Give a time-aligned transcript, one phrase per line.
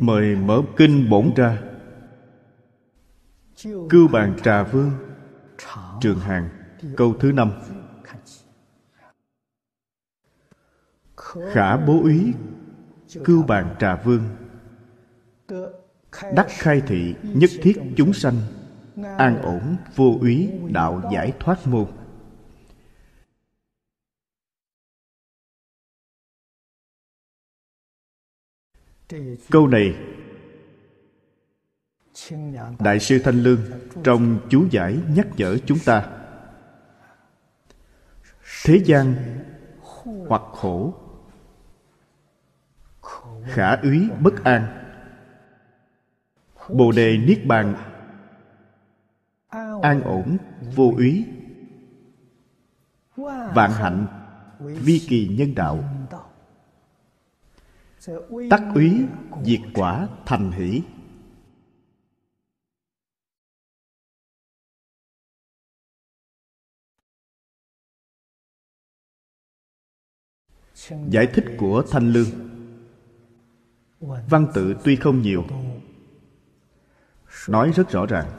[0.00, 1.58] mời mở kinh bổn ra
[3.64, 4.90] cưu bàn trà vương,
[6.00, 6.48] trường hàng,
[6.96, 7.52] câu thứ năm.
[11.52, 12.34] Khả bố úy
[13.24, 14.22] cưu bàn trà vương.
[16.34, 18.36] Đắc khai thị, nhất thiết chúng sanh,
[19.16, 21.86] an ổn, vô úy đạo giải thoát môn.
[29.50, 29.96] Câu này,
[32.78, 33.60] đại sư thanh lương
[34.04, 36.08] trong chú giải nhắc nhở chúng ta.
[38.64, 39.14] Thế gian
[40.28, 40.94] hoặc khổ,
[43.44, 44.66] khả úy bất an.
[46.68, 47.74] Bồ đề niết bàn,
[49.82, 50.36] an ổn
[50.74, 51.24] vô úy.
[53.54, 54.06] Vạn hạnh
[54.60, 55.84] vi kỳ nhân đạo
[58.50, 59.06] tắc úy,
[59.44, 60.82] diệt quả, thành hỷ.
[71.10, 72.28] Giải thích của thanh lương.
[74.00, 75.44] Văn tự tuy không nhiều,
[77.48, 78.38] nói rất rõ ràng.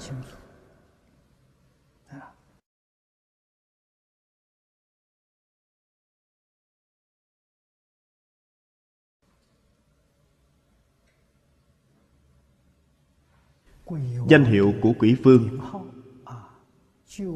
[14.29, 15.59] Danh hiệu của quỷ vương.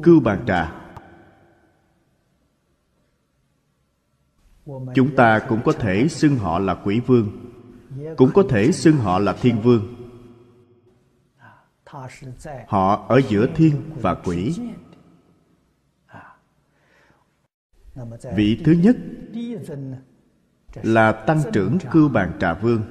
[0.02, 0.72] Cưu bàn trà.
[4.94, 7.52] Chúng ta cũng có thể xưng họ là quỷ vương.
[8.16, 9.94] Cũng có thể xưng họ là thiên vương.
[12.66, 14.58] Họ ở giữa thiên và quỷ.
[18.36, 18.96] Vị thứ nhất
[20.82, 22.82] là tăng trưởng cưu bàn trà vương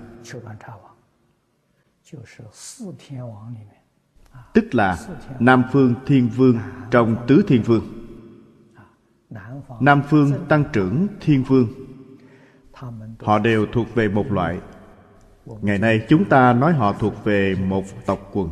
[4.53, 4.97] tức là
[5.39, 6.59] nam phương thiên vương
[6.91, 7.83] trong tứ thiên vương.
[9.79, 11.67] Nam phương tăng trưởng thiên vương.
[13.19, 14.59] họ đều thuộc về một loại.
[15.45, 18.49] ngày nay chúng ta nói họ thuộc về một tộc quần.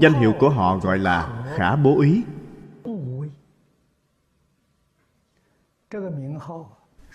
[0.00, 2.22] danh hiệu của họ gọi là khả bố ý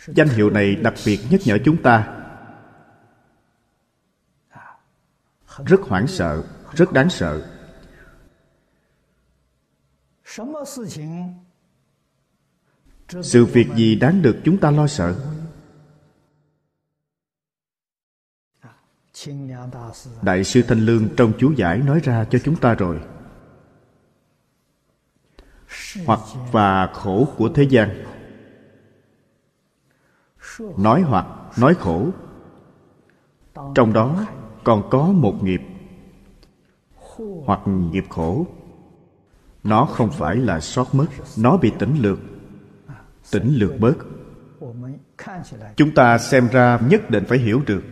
[0.07, 2.23] danh hiệu này đặc biệt nhắc nhở chúng ta.
[5.65, 6.43] Rất hoảng sợ,
[6.73, 7.53] rất đáng sợ.
[13.21, 15.15] Sự việc gì đáng được chúng ta lo sợ?
[20.21, 23.01] Đại sư thanh lương trong chú giải nói ra cho chúng ta rồi.
[26.05, 26.19] Hoặc
[26.51, 28.16] và khổ của thế gian
[30.77, 32.09] nói hoặc, nói khổ.
[33.75, 34.25] Trong đó
[34.63, 35.61] còn có một nghiệp
[37.45, 38.47] hoặc nghiệp khổ.
[39.63, 41.05] Nó không phải là sót mất,
[41.37, 42.19] nó bị tỉnh lược.
[43.31, 43.97] Tỉnh lược bớt.
[45.75, 47.83] Chúng ta xem ra nhất định phải hiểu được.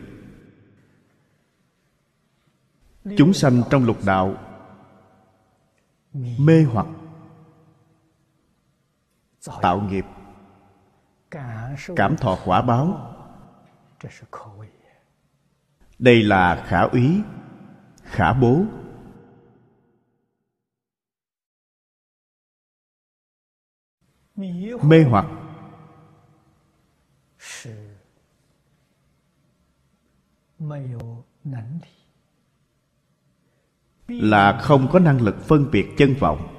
[3.17, 4.35] Chúng sanh trong lục đạo
[6.37, 6.87] mê hoặc
[9.61, 10.05] tạo nghiệp
[11.95, 13.15] cảm thọ quả báo.
[15.99, 17.21] đây là khả úy
[18.03, 18.63] khả bố.
[24.81, 25.25] Mê hoặc.
[34.07, 36.54] là không có năng lực phân biệt chân vọng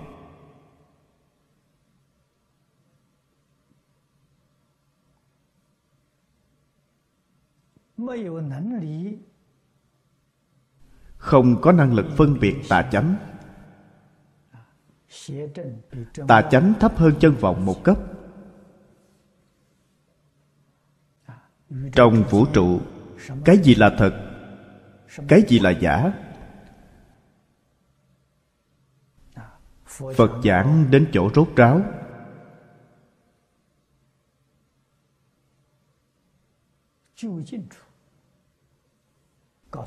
[11.16, 13.16] không có năng lực phân biệt tà chánh.
[16.28, 17.98] Tà chánh thấp hơn chân vọng một cấp.
[21.92, 22.80] Trong vũ trụ,
[23.44, 24.22] cái gì là thật?
[25.28, 26.12] Cái gì là giả?
[30.14, 31.82] Phật giảng đến chỗ rốt ráo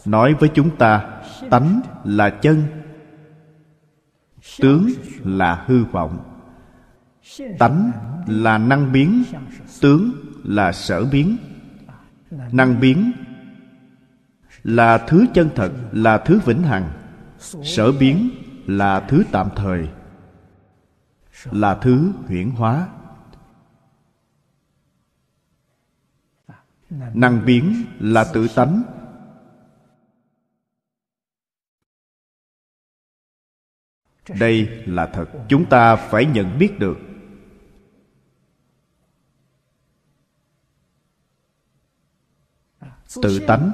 [0.06, 2.64] nói với chúng ta, tánh là chân,
[4.60, 4.90] tướng
[5.24, 6.20] là hư vọng.
[7.60, 7.92] Tánh
[8.28, 9.24] là năng biến,
[9.82, 10.12] tướng
[10.44, 11.38] là sở biến.
[12.52, 13.12] Năng biến
[14.64, 16.92] là thứ chân thật, là thứ vĩnh hằng.
[17.64, 18.30] Sở biến
[18.66, 19.90] là thứ tạm thời,
[21.52, 22.88] là thứ huyễn hóa.
[27.14, 28.84] Năng biến là tự tánh
[34.40, 36.98] đây là thật, chúng ta phải nhận biết được.
[43.22, 43.72] Tự tánh.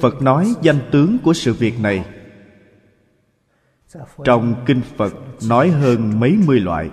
[0.00, 2.04] Phật nói danh tướng của sự việc này.
[4.24, 5.12] Trong kinh phật
[5.48, 6.90] nói hơn mấy mươi loại.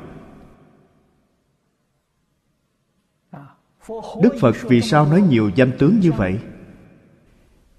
[4.22, 6.40] Đức phật vì sao nói nhiều danh tướng như vậy?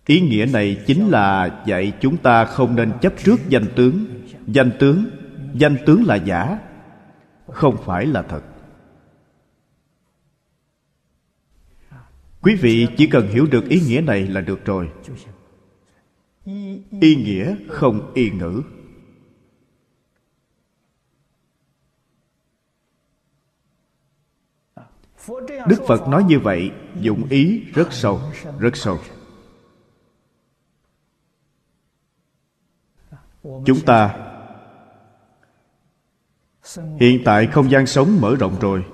[0.07, 4.07] Ý nghĩa này chính là dạy chúng ta không nên chấp trước danh tướng.
[4.47, 5.05] Danh tướng
[5.55, 6.59] danh tướng là giả
[7.49, 8.43] không phải là thật.
[12.43, 14.89] Quý vị chỉ cần hiểu được ý nghĩa này là được rồi.
[17.01, 18.63] Ý nghĩa không y ngữ
[25.67, 26.71] đức phật nói như vậy,
[27.01, 28.21] dụng ý rất sâu
[28.59, 28.99] rất sâu.
[33.43, 34.17] Chúng ta
[37.01, 38.85] hiện tại không gian sống mở rộng rồi.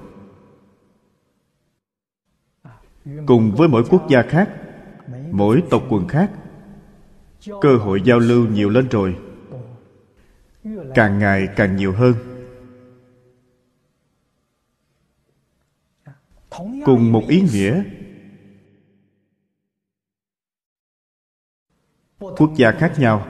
[3.27, 4.51] Cùng với mỗi quốc gia khác,
[5.31, 6.31] mỗi tộc quần khác,
[7.61, 9.17] cơ hội giao lưu nhiều lên rồi.
[10.95, 12.32] Càng ngày càng nhiều hơn.
[16.85, 17.85] Cùng một ý nghĩa.
[22.19, 23.27] Quốc gia khác nhau.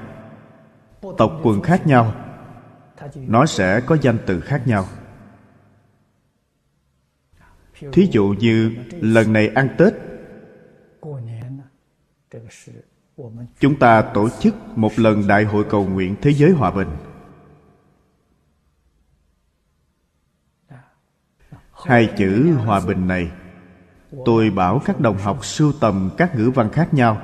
[1.19, 2.15] Tộc quần khác nhau.
[3.15, 4.87] Nó sẽ có danh từ khác nhau.
[7.93, 9.95] Thí dụ như lần này ăn tết.
[13.59, 16.89] chúng ta tổ chức một lần đại hội cầu nguyện thế giới hòa bình
[21.85, 23.31] hai chữ hòa bình này,
[24.25, 27.23] tôi bảo các đồng học sưu tầm các ngữ văn khác nhau.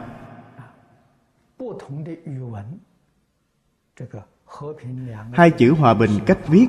[5.33, 6.67] Hai chữ hòa bình cách viết,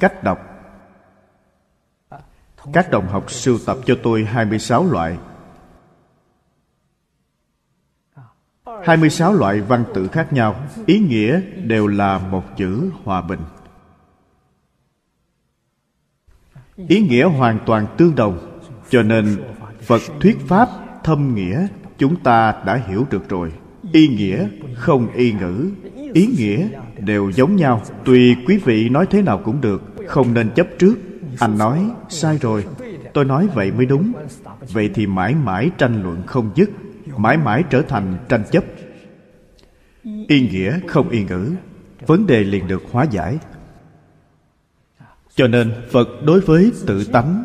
[0.00, 0.38] cách đọc.
[2.72, 5.18] Các đồng học sưu tập cho tôi 26 loại.
[8.84, 10.54] 26 loại văn tự khác nhau,
[10.86, 13.40] Ý nghĩa đều là một chữ hòa bình.
[16.86, 18.60] Ý nghĩa hoàn toàn tương đồng,
[18.90, 19.36] Cho nên
[19.82, 20.68] Phật thuyết Pháp
[21.04, 21.66] thâm nghĩa
[21.98, 23.52] Chúng ta đã hiểu được rồi.
[23.92, 25.70] Ý nghĩa, không y ngữ,
[26.12, 27.82] Ý nghĩa đều giống nhau.
[28.04, 30.94] Tùy quý vị nói thế nào cũng được, Không nên chấp trước.
[31.38, 32.64] Anh nói, sai rồi,
[33.14, 34.12] Tôi nói vậy mới đúng.
[34.72, 36.70] Vậy thì mãi mãi tranh luận không dứt,
[37.16, 38.64] Mãi mãi trở thành tranh chấp.
[40.28, 41.52] Y nghĩa, không y ngữ,
[42.06, 43.38] Vấn đề liền được hóa giải.
[45.38, 47.44] Cho nên Phật đối với tự tánh,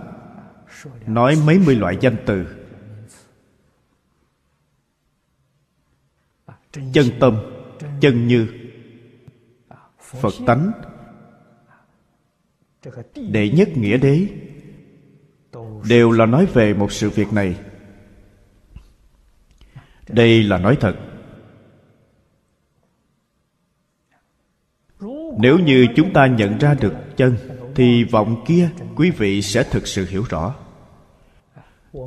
[1.08, 2.46] Nói mấy mươi loại danh từ.
[6.72, 7.38] Chân tâm,
[8.02, 8.48] Chân như,
[10.00, 10.72] Phật tánh.
[13.16, 14.28] Đệ nhất nghĩa đế
[15.90, 17.60] đều là nói về một sự việc này.
[20.10, 20.96] Đây là nói thật.
[25.40, 29.88] Nếu như chúng ta nhận ra được chân thì vọng kia quý vị sẽ thực
[29.88, 30.54] sự hiểu rõ.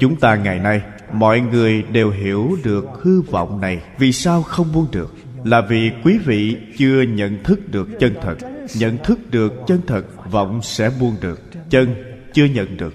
[0.00, 0.82] Chúng ta ngày nay,
[1.12, 3.82] mọi người đều hiểu được hư vọng này.
[3.98, 5.14] Vì sao không buông được?
[5.44, 8.36] Là vì quý vị chưa nhận thức được chân thật.
[8.76, 11.40] Nhận thức được chân thật, vọng sẽ buông được.
[11.70, 11.94] Chân
[12.32, 12.94] chưa nhận được.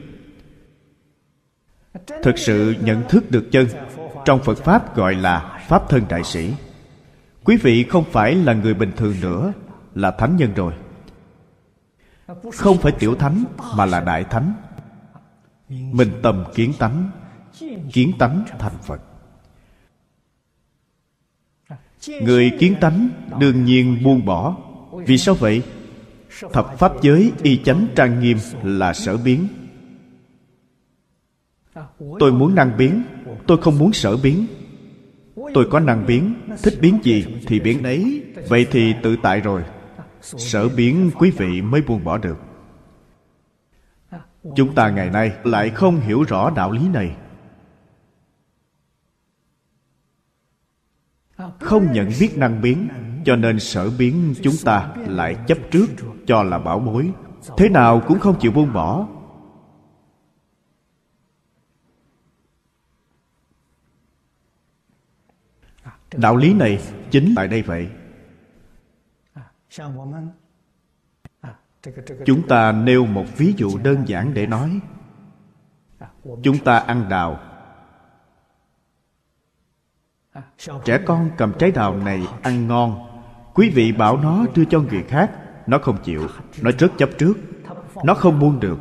[2.24, 3.68] Thực sự nhận thức được chân,
[4.25, 6.54] trong phật pháp gọi là pháp thân đại sĩ.
[7.44, 9.54] Quý vị không phải là người bình thường nữa,
[9.96, 10.74] là thánh nhân rồi
[12.54, 13.44] không phải tiểu thánh,
[13.76, 14.54] mà là đại thánh.
[15.70, 17.10] Mình tầm kiến tánh
[17.94, 19.02] kiến tánh thành phật.
[22.08, 23.10] Người kiến tánh
[23.40, 24.58] đương nhiên buông bỏ.
[25.06, 25.64] Vì sao vậy?
[26.54, 29.48] Thập pháp giới y chánh trang nghiêm là sở biến.
[32.20, 33.04] Tôi muốn năng biến,
[33.48, 34.48] tôi không muốn sở biến.
[35.54, 36.34] Tôi có năng biến,
[36.64, 39.64] thích biến gì thì biến đấy vậy thì tự tại rồi
[40.22, 42.38] sở biến quý vị mới buông bỏ được.
[44.56, 47.16] Chúng ta ngày nay lại không hiểu rõ đạo lý này.
[51.60, 52.88] Không nhận biết năng biến,
[53.25, 55.88] cho nên sở biến chúng ta lại chấp trước,
[56.25, 57.12] cho là bảo bối.
[57.58, 59.08] Thế nào cũng không chịu buông bỏ.
[66.13, 67.90] Đạo lý này chính tại đây vậy
[72.25, 74.80] chúng ta nêu một ví dụ đơn giản để nói.
[76.44, 77.40] Chúng ta ăn đào.
[80.86, 83.08] Trẻ con cầm trái đào này ăn ngon.
[83.54, 85.32] Quý vị bảo nó đưa cho người khác
[85.68, 86.28] nó không chịu.
[86.62, 87.34] Nó rất chấp trước.
[88.04, 88.80] Nó không buông được.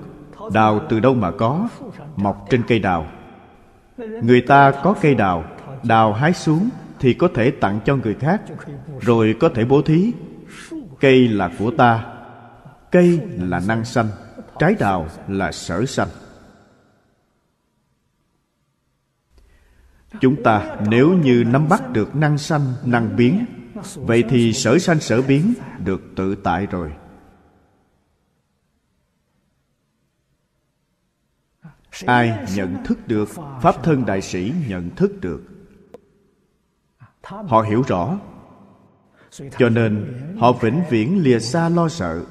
[0.53, 1.69] Đào từ đâu mà có?
[2.17, 3.07] Mọc trên cây đào.
[3.99, 5.45] Người ta có cây đào.
[5.83, 6.69] Đào hái xuống
[6.99, 8.43] thì có thể tặng cho người khác
[9.01, 10.13] rồi có thể bố thí
[11.01, 12.17] cây là của ta.
[12.91, 14.09] Cây là năng sanh,
[14.59, 16.09] trái đào là sở sanh.
[20.21, 23.45] Chúng ta nếu như nắm bắt được năng sanh, năng biến,
[23.95, 25.55] vậy thì sở sanh sở biến
[25.85, 26.93] được tự tại rồi.
[32.07, 33.29] Ai nhận thức được,
[33.63, 35.43] pháp thân đại sĩ nhận thức được.
[37.23, 38.19] Họ hiểu rõ
[39.31, 42.25] cho nên họ vĩnh viễn lìa xa lo sợ.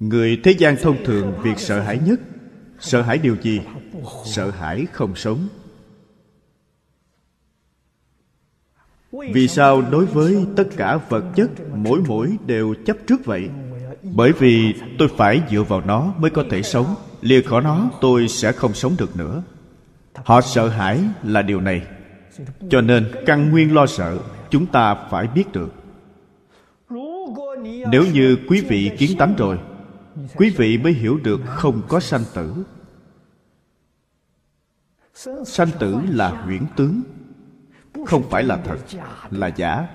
[0.00, 2.20] người thế gian thông thường việc sợ hãi nhất.
[2.80, 3.60] Sợ hãi điều gì?
[4.24, 5.48] Sợ hãi không sống.
[9.12, 13.48] Vì sao đối với tất cả vật chất mỗi mỗi đều chấp trước vậy
[14.12, 16.94] bởi vì tôi phải dựa vào nó mới có thể sống.
[17.20, 19.42] Lìa khỏi nó, tôi sẽ không sống được nữa.
[20.14, 21.82] Họ sợ hãi là điều này.
[22.70, 24.18] Cho nên, căn nguyên lo sợ,
[24.50, 25.74] chúng ta phải biết được.
[27.90, 29.58] Nếu như quý vị kiến tánh rồi,
[30.36, 32.64] quý vị mới hiểu được không có sanh tử.
[35.44, 37.02] Sanh tử là huyễn tướng,
[38.06, 38.76] không phải là thật,
[39.30, 39.88] là giả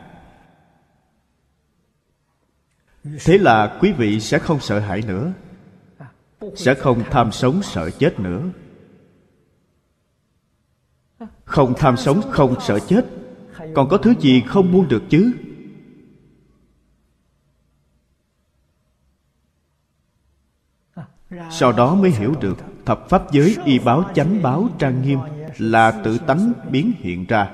[3.26, 5.32] thế là quý vị sẽ không sợ hãi nữa,
[6.56, 8.42] sẽ không tham sống sợ chết nữa.
[11.46, 13.06] Không tham sống, không sợ chết.
[13.76, 15.32] Còn có thứ gì không buông được chứ?
[21.52, 25.20] Sau đó mới hiểu được thập pháp giới y báo chánh báo trang nghiêm
[25.58, 27.52] là tự tánh biến hiện ra.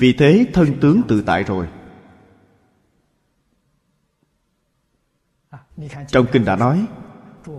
[0.00, 1.68] Vì thế thân tướng tự tại rồi.
[6.08, 6.86] Trong kinh đã nói,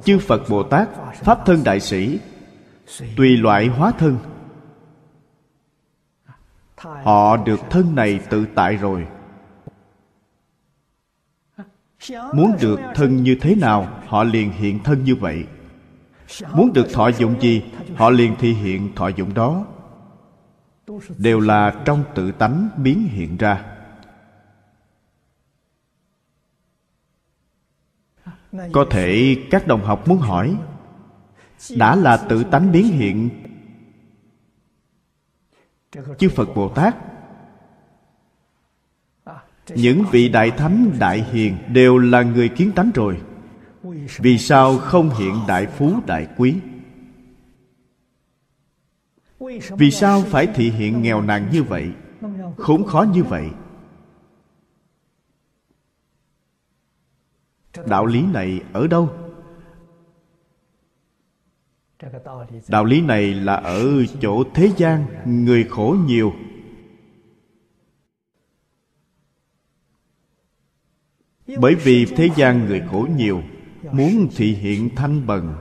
[0.04, 2.20] chư phật bồ tát, pháp thân đại sĩ,
[3.18, 4.18] tùy loại hóa thân.
[6.78, 9.08] Họ được thân này tự tại rồi.
[12.34, 15.46] Muốn được thân như thế nào, họ liền hiện thân như vậy.
[16.54, 17.64] Muốn được thọ dụng gì,
[17.96, 19.66] họ liền thi hiện thọ dụng đó
[21.18, 23.66] đều là trong tự tánh biến hiện ra.
[28.72, 30.58] Có thể các đồng học muốn hỏi,
[31.76, 33.30] đã là tự tánh biến hiện?
[36.18, 36.96] Chư phật bồ tát,
[39.70, 43.22] những vị đại thánh, đại hiền đều là người kiến tánh rồi.
[44.18, 46.56] Vì sao không hiện đại phú, đại quý?
[49.78, 51.92] Vì sao phải thị hiện nghèo nàn như vậy?
[52.58, 53.50] Khốn khó như vậy.
[57.88, 59.10] Đạo lý này ở đâu?
[62.68, 66.34] Đạo lý này là ở chỗ thế gian, người khổ nhiều.
[71.60, 73.42] Bởi vì thế gian người khổ nhiều,
[73.92, 75.56] muốn thị hiện thanh bần.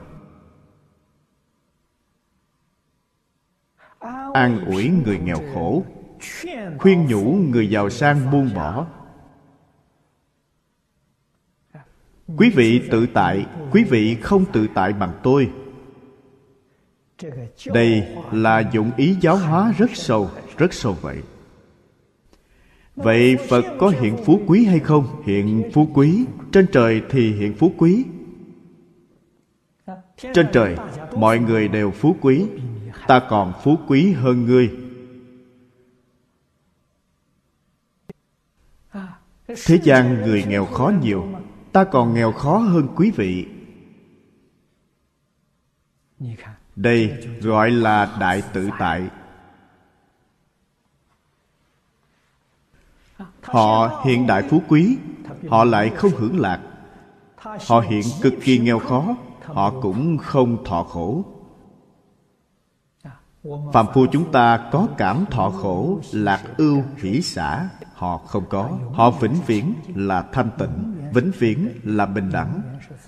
[4.33, 5.83] An ủi người nghèo khổ,
[6.79, 8.87] khuyên nhủ người giàu sang buông bỏ.
[12.37, 15.49] Quý vị tự tại, quý vị không tự tại bằng tôi.
[17.73, 21.17] Đây là dụng ý giáo hóa rất sâu rất sâu vậy.
[22.95, 25.23] Vậy phật có hiện phú quý hay không?
[25.25, 26.25] Hiện phú quý.
[26.51, 28.05] Trên trời thì hiện phú quý.
[30.33, 30.75] Trên trời,
[31.15, 32.45] mọi người đều phú quý
[33.07, 34.73] ta còn phú quý hơn ngươi.
[39.65, 41.27] Thế gian người nghèo khó nhiều,
[41.71, 43.47] ta còn nghèo khó hơn quý vị.
[46.75, 49.09] Đây gọi là đại tự tại.
[53.41, 54.97] Họ hiện đại phú quý,
[55.49, 56.61] họ lại không hưởng lạc.
[57.67, 61.25] Họ hiện cực kỳ nghèo khó, họ cũng không thọ khổ
[63.73, 67.69] phạm phu chúng ta có cảm thọ khổ, lạc ưu, hỷ xả.
[67.93, 68.77] Họ không có.
[68.93, 72.61] Họ vĩnh viễn là thanh tịnh, vĩnh viễn là bình đẳng,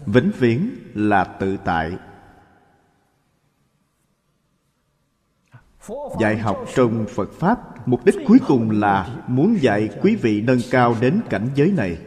[0.06, 1.98] vĩnh viễn là tự tại.
[6.20, 10.60] Dạy học trong phật pháp, mục đích cuối cùng là muốn dạy quý vị nâng
[10.72, 11.98] cao đến cảnh giới này.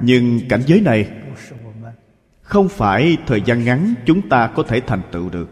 [0.00, 1.22] Nhưng cảnh giới này
[2.52, 5.48] không phải thời gian ngắn chúng ta có thể thành tựu được.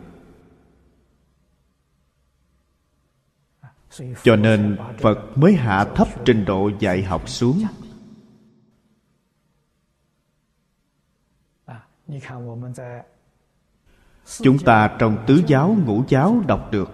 [4.22, 7.62] Cho nên phật mới hạ thấp trình độ dạy học xuống.
[14.42, 16.90] Chúng ta trong tứ giáo, ngũ giáo đọc được.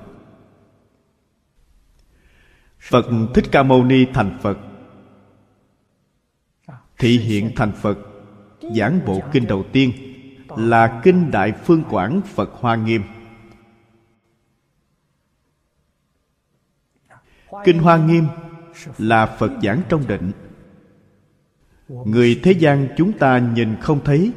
[2.78, 4.58] Phật thích ca mâu ni thành phật.
[6.98, 8.15] Thị hiện thành phật
[8.74, 9.92] giảng bộ kinh đầu tiên
[10.56, 13.02] là kinh đại phương quảng phật hoa nghiêm.
[17.64, 18.26] Kinh hoa nghiêm
[18.98, 20.32] là phật giảng trong định.
[21.88, 24.32] Người thế gian chúng ta nhìn không thấy,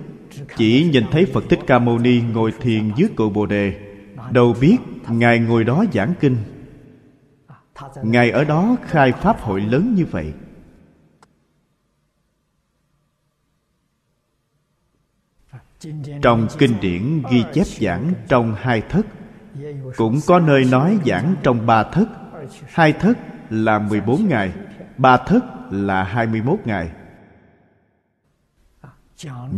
[0.57, 3.73] chỉ nhìn thấy phật thích ca mâu ni ngồi thiền dưới cội bồ đề,
[4.31, 4.77] đâu biết
[5.09, 6.37] ngài ngồi đó giảng kinh.
[8.03, 10.33] Ngài ở đó khai pháp hội lớn như vậy.
[16.21, 19.05] Trong kinh điển ghi chép giảng trong hai thất,
[19.97, 22.05] cũng có nơi nói giảng trong ba thất.
[22.67, 23.17] Hai thất
[23.49, 24.53] là 14 ngày,
[24.97, 26.91] ba thất là 21 ngày.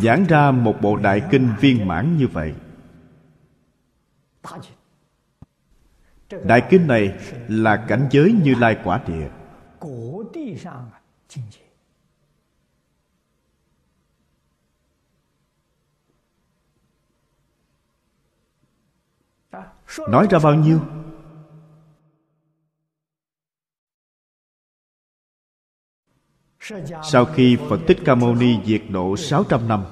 [0.01, 2.53] Giảng ra một bộ đại kinh viên mãn như vậy.
[6.43, 7.13] Đại kinh này
[7.47, 9.29] là cảnh giới như lai quả địa.
[20.09, 20.79] Nói ra bao nhiêu?
[27.03, 29.83] Sau khi Phật Thích Ca Mâu Ni diệt độ 600 năm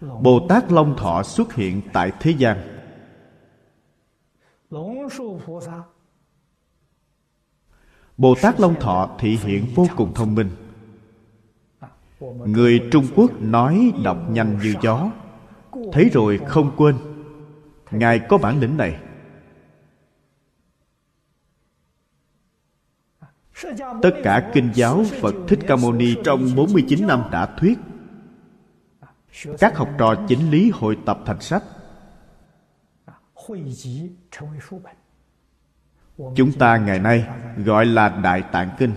[0.00, 2.56] Bồ Tát Long Thọ xuất hiện tại thế gian.
[8.16, 10.50] Bồ Tát Long Thọ thị hiện vô cùng thông minh.
[12.20, 15.10] Người Trung Quốc nói đọc nhanh như gió,
[15.92, 17.13] Thấy rồi không quên.
[17.98, 19.00] Ngài có bản lĩnh này.
[24.02, 27.78] Tất cả kinh giáo Phật Thích Ca Mâu Ni trong 49 năm đã thuyết.
[29.58, 31.62] Các học trò chỉnh lý hội tập thành sách.
[36.34, 37.24] Chúng ta ngày nay
[37.64, 38.94] gọi là Đại Tạng Kinh.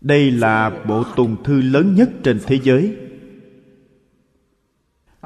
[0.00, 2.96] Đây là bộ tùng thư lớn nhất trên thế giới.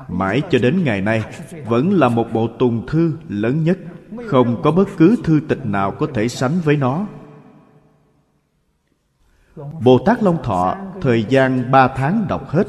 [0.09, 1.25] Mãi cho đến ngày nay,
[1.67, 3.79] Vẫn là một bộ tùng thư lớn nhất.
[4.27, 7.07] Không có bất cứ thư tịch nào có thể sánh với nó.
[9.57, 12.67] Bồ tát long thọ, thời gian ba tháng đọc hết.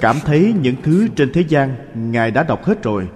[0.00, 1.76] Cảm thấy những thứ trên thế gian
[2.12, 3.10] ngài đã đọc hết rồi.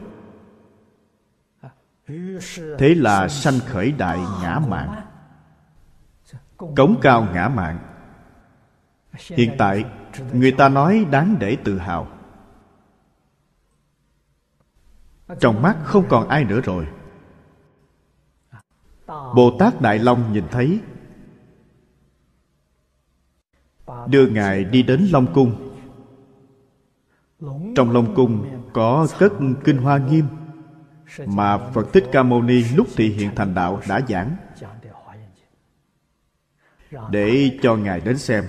[2.79, 5.03] Thế là sanh khởi đại ngã mạng.
[6.57, 7.79] Cống cao ngã mạng
[9.15, 9.85] hiện tại,
[10.33, 12.09] người ta nói đáng để tự hào.
[15.41, 16.87] Trong mắt không còn ai nữa rồi.
[19.07, 20.81] Bồ tát đại long nhìn thấy.
[24.07, 25.77] Đưa ngài đi đến long cung.
[27.77, 29.33] Trong long cung có cất
[29.65, 30.27] kinh hoa nghiêm
[31.27, 34.37] mà phật thích ca mâu ni lúc thị hiện thành đạo đã giảng.
[37.11, 38.45] Để cho ngài đến xem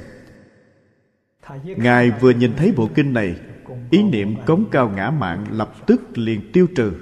[1.63, 3.35] ngài vừa nhìn thấy bộ kinh này,
[3.91, 6.93] ý niệm cống cao ngã mạng lập tức liền tiêu trừ.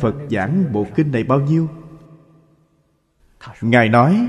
[0.00, 1.68] Phật giảng bộ kinh này bao nhiêu?
[3.60, 4.28] Ngài nói,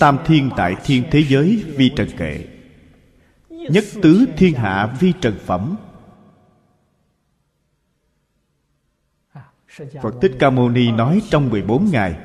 [0.00, 2.46] tam thiên tại thiên thế giới vi trần kệ,
[3.48, 5.76] nhất tứ thiên hạ vi trần phẩm.
[10.02, 12.18] Phật Thích Ca Mâu Ni nói trong 14 ngày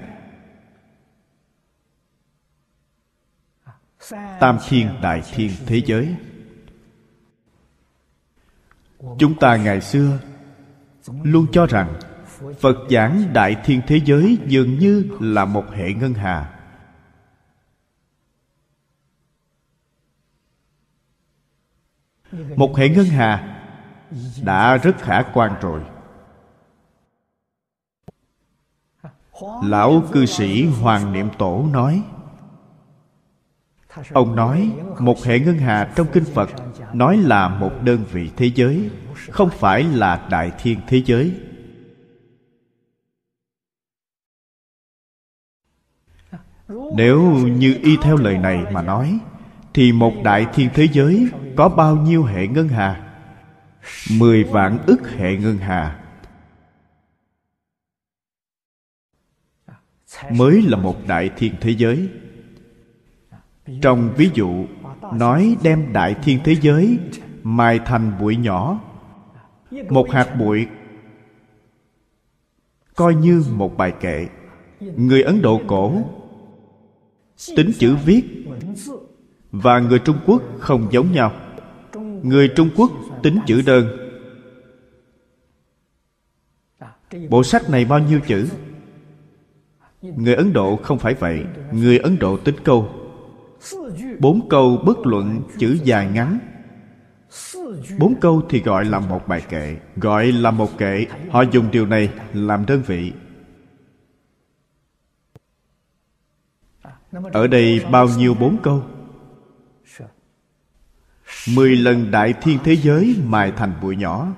[4.40, 6.16] tam thiên đại thiên thế giới.
[9.20, 10.20] Chúng ta ngày xưa
[11.24, 12.00] luôn cho rằng
[12.60, 16.52] phật giảng đại thiên thế giới dường như là một hệ ngân hà.
[22.56, 23.62] Một hệ ngân hà
[24.44, 25.82] đã rất khả quan rồi.
[29.64, 32.04] Lão cư sĩ hoàng niệm tổ nói
[34.14, 36.50] ông nói, một hệ ngân hà trong kinh phật
[36.94, 38.90] nói là một đơn vị thế giới,
[39.30, 41.34] không phải là đại thiên thế giới.
[46.96, 49.20] Nếu như y theo lời này mà nói,
[49.74, 53.02] thì một đại thiên thế giới có bao nhiêu hệ ngân hà?
[54.12, 56.00] Mười vạn ức hệ ngân hà.
[60.30, 62.10] Mới là một đại thiên thế giới
[63.82, 64.66] trong ví dụ,
[65.14, 67.00] nói đem đại thiên thế giới
[67.44, 68.80] mài thành bụi nhỏ.
[69.90, 70.68] Một hạt bụi
[72.96, 74.28] coi như một bài kệ.
[74.80, 76.02] Người ấn độ cổ
[77.56, 78.46] tính chữ viết
[79.52, 81.32] và người trung quốc không giống nhau.
[82.24, 82.92] Người trung quốc
[83.24, 83.88] tính chữ đơn.
[87.30, 88.48] Bộ sách này bao nhiêu chữ?
[90.02, 91.44] Người ấn độ không phải vậy.
[91.72, 93.05] Người ấn độ tính câu
[94.20, 96.40] bốn câu bất luận chữ dài ngắn.
[98.00, 99.78] Bốn câu thì gọi là một bài kệ.
[99.96, 103.14] Gọi là một kệ, họ dùng điều này làm đơn vị.
[107.34, 108.84] Ở đây bao nhiêu bốn câu?
[111.56, 114.36] Mười lần đại thiên thế giới mài thành bụi nhỏ.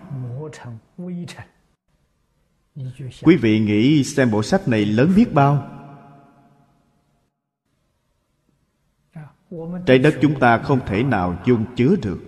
[3.21, 5.76] Quý vị nghĩ xem bộ sách này lớn biết bao.
[9.85, 12.19] Trái đất chúng ta không thể nào dung chứa được.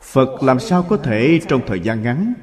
[0.00, 2.34] Phật làm sao có thể trong thời gian ngắn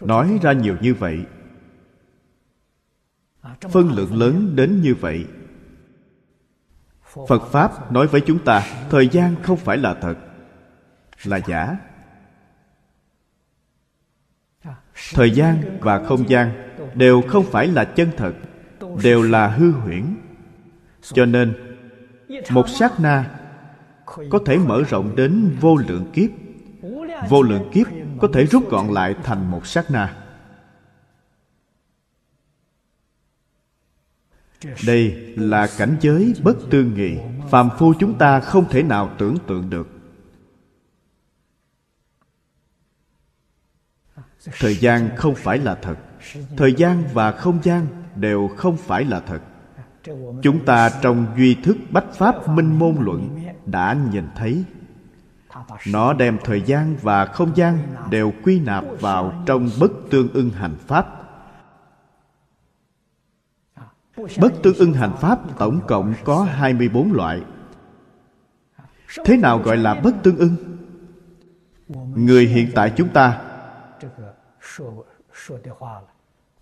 [0.00, 1.24] nói ra nhiều như vậy?
[3.60, 5.26] Phân lượng lớn đến như vậy.
[7.28, 10.25] Phật pháp nói với chúng ta, thời gian không phải là thật
[11.24, 11.76] là giả.
[15.14, 16.52] Thời gian và không gian
[16.94, 18.32] đều không phải là chân thật,
[19.02, 20.16] đều là hư huyễn.
[21.02, 21.54] Cho nên,
[22.50, 23.40] một sát na
[24.30, 26.30] có thể mở rộng đến vô lượng kiếp.
[27.28, 27.86] Vô lượng kiếp
[28.20, 30.16] có thể rút gọn lại thành một sát na.
[34.86, 37.18] Đây là cảnh giới bất tương nghị,
[37.50, 39.95] phàm phu chúng ta không thể nào tưởng tượng được.
[44.58, 45.96] Thời gian không phải là thật.
[46.56, 49.40] Thời gian và không gian đều không phải là thật.
[50.42, 54.64] Chúng ta trong duy thức bách pháp minh môn luận đã nhìn thấy.
[55.86, 57.78] Nó đem thời gian và không gian
[58.10, 61.06] đều quy nạp vào trong bất tương ưng hành pháp.
[64.16, 67.42] Bất tương ưng hành pháp tổng cộng có 24 loại.
[69.24, 70.56] Thế nào gọi là bất tương ưng?
[72.14, 73.45] Người hiện tại chúng ta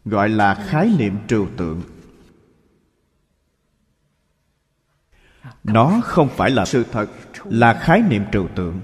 [0.05, 1.83] gọi là khái niệm trừu tượng.
[5.65, 7.07] Nó không phải là sự thật,
[7.45, 8.81] là khái niệm trừu tượng.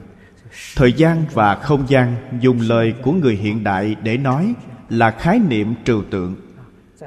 [0.76, 4.54] Thời gian và không gian dùng lời của người hiện đại để nói
[4.88, 6.36] là khái niệm trừu tượng.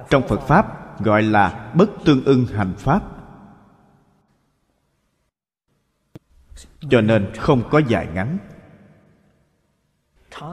[0.10, 3.04] Trong phật pháp gọi là bất tương ưng hành pháp.
[6.90, 8.38] Cho nên không có dài ngắn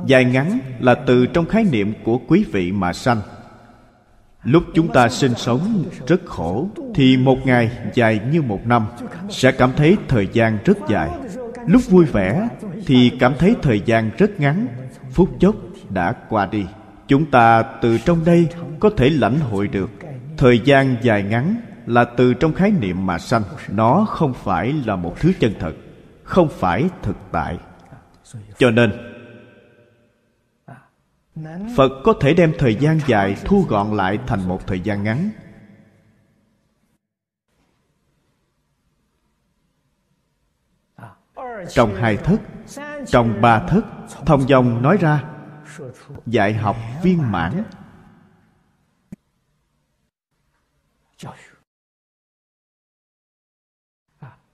[0.06, 3.20] dài ngắn là từ trong khái niệm của quý vị mà sanh.
[4.44, 8.86] Lúc chúng ta sinh sống rất khổ, thì một ngày dài như một năm
[9.28, 11.10] sẽ cảm thấy thời gian rất dài.
[11.66, 12.48] Lúc vui vẻ,
[12.86, 14.66] thì cảm thấy thời gian rất ngắn.
[15.12, 15.54] Phút chốc
[15.88, 16.64] đã qua đi.
[17.08, 18.48] Chúng ta từ trong đây
[18.80, 19.90] có thể lãnh hội được.
[20.36, 23.42] Thời gian dài ngắn là từ trong khái niệm mà sanh.
[23.68, 25.72] Nó không phải là một thứ chân thật,
[26.22, 27.58] không phải thực tại.
[28.58, 28.92] Cho nên
[31.76, 35.30] phật có thể đem thời gian dài thu gọn lại thành một thời gian ngắn.
[41.68, 42.40] Trong hai thức
[43.06, 43.84] trong ba thức
[44.26, 45.24] thông dòng nói ra,
[46.26, 47.64] dạy học viên mãn.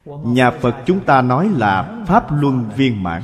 [0.04, 3.22] Nhà phật chúng ta nói là pháp luân viên mãn.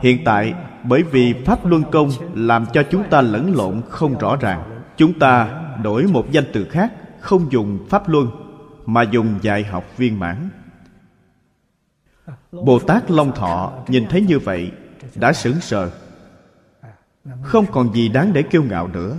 [0.00, 0.54] Hiện tại
[0.88, 4.82] bởi vì pháp luân công làm cho chúng ta lẫn lộn không rõ ràng.
[4.96, 8.30] Chúng ta đổi một danh từ khác, không dùng pháp luân,
[8.86, 10.48] mà dùng dạy học viên mãn.
[12.52, 14.72] Bồ tát long thọ nhìn thấy như vậy,
[15.14, 15.90] đã sững sờ.
[17.42, 19.16] Không còn gì đáng để kiêu ngạo nữa.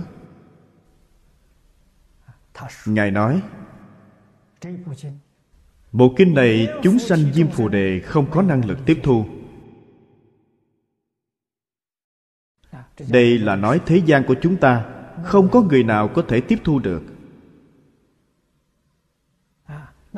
[2.86, 3.42] Ngài nói,
[5.92, 9.26] bộ kinh này chúng sanh diêm phù đề không có năng lực tiếp thu.
[13.10, 14.84] Đây là nói thế gian của chúng ta.
[15.24, 17.02] Không có người nào có thể tiếp thu được.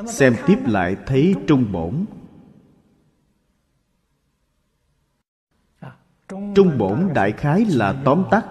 [0.07, 2.05] Xem tiếp lại thấy trung bổn.
[6.55, 8.47] Trung bổn đại khái là tóm tắt,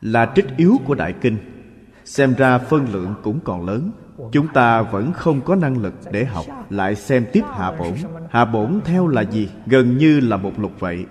[0.00, 1.38] là trích yếu của đại kinh.
[2.04, 3.90] Xem ra phân lượng cũng còn lớn.
[4.32, 7.94] Chúng ta vẫn không có năng lực để học, lại xem tiếp hạ bổn.
[8.30, 9.50] Hạ bổn theo là gì?
[9.66, 11.06] Gần như là một lục vậy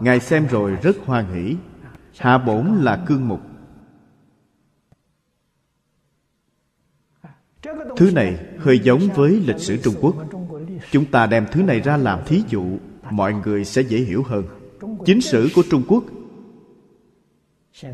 [0.00, 1.56] ngài xem rồi rất hoan hỷ.
[2.18, 3.40] Hạ bổn là cương mục.
[7.96, 10.16] Thứ này hơi giống với lịch sử trung quốc.
[10.90, 12.78] Chúng ta đem thứ này ra làm thí dụ,
[13.10, 14.44] mọi người sẽ dễ hiểu hơn.
[15.04, 16.04] Chính sử của trung quốc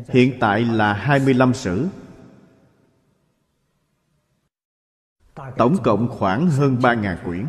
[0.07, 1.87] hiện tại là 25 sử.
[5.57, 7.45] Tổng cộng khoảng hơn 3.000 quyển.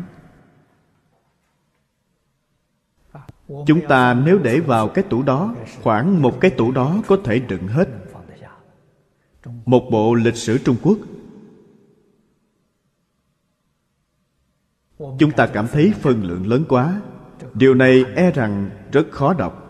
[3.67, 7.39] Chúng ta nếu để vào cái tủ đó, khoảng một cái tủ đó có thể
[7.39, 7.89] đựng hết.
[9.65, 10.97] Một bộ lịch sử trung quốc.
[14.99, 17.01] Chúng ta cảm thấy phân lượng lớn quá.
[17.53, 19.67] Điều này e rằng rất khó đọc.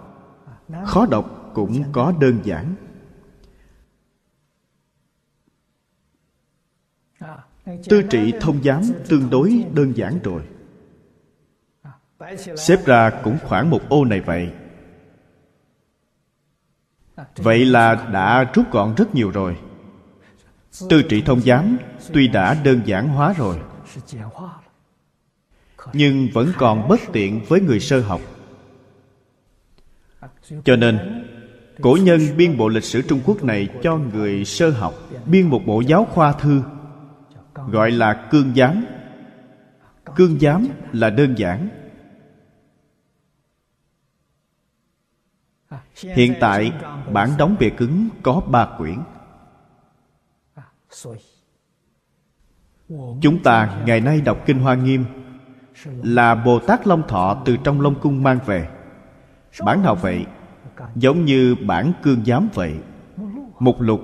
[0.85, 2.75] Khó đọc cũng có đơn giản.
[7.65, 10.41] Tư trị thông giám tương đối đơn giản rồi
[12.57, 14.51] xếp ra cũng khoảng một ô này vậy.
[17.35, 19.57] Vậy là đã rút gọn rất nhiều rồi.
[20.89, 21.77] Tư trị thông giám
[22.13, 23.59] tuy đã đơn giản hóa rồi,
[25.93, 28.21] nhưng vẫn còn bất tiện với người sơ học.
[30.63, 31.25] Cho nên,
[31.81, 34.93] cổ nhân biên bộ lịch sử trung quốc này cho người sơ học
[35.25, 36.61] biên một bộ giáo khoa thư,
[37.53, 38.85] gọi là cương giám.
[40.15, 41.69] Cương giám là đơn giản
[45.95, 46.71] hiện tại
[47.13, 48.97] bản đóng bìa cứng có ba quyển.
[53.21, 55.05] Chúng ta ngày nay đọc kinh hoa nghiêm
[55.85, 58.69] là bồ tát long thọ từ trong long cung mang về.
[59.65, 60.25] Bản nào vậy?
[60.95, 62.75] Giống như bản cương giám vậy.
[63.59, 64.01] Mục lục.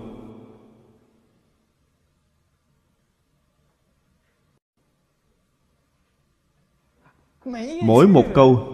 [7.84, 8.74] Mỗi một câu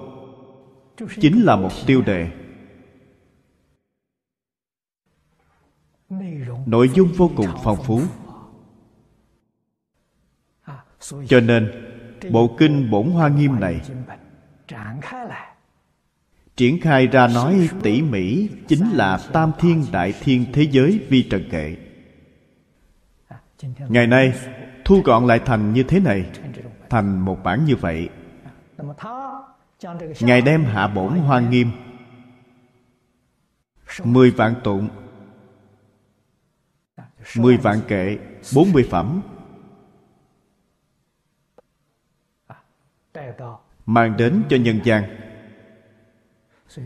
[1.21, 2.42] chính là một tiêu đề
[6.65, 8.02] nội dung vô cùng phong phú.
[11.28, 11.71] Cho nên,
[12.32, 13.82] bộ kinh bổn hoa nghiêm này
[16.56, 21.23] triển khai ra nói tỉ mỉ chính là tam thiên đại thiên thế giới vi
[21.30, 21.76] trần kệ.
[23.89, 24.34] Ngày nay,
[24.86, 26.26] thu gọn lại thành như thế này,
[26.89, 28.10] thành một bản như vậy.
[30.19, 31.71] Ngài đem hạ bổn hoa nghiêm.
[34.04, 34.89] Mười vạn tụng
[37.38, 38.17] mười vạn kệ,
[38.55, 39.21] bốn mươi phẩm.
[43.86, 45.03] Mang đến cho nhân gian.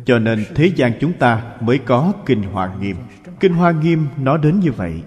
[0.05, 2.97] Cho nên thế gian chúng ta mới có kinh hoa nghiêm.
[3.39, 5.03] Kinh hoa nghiêm nó đến như vậy.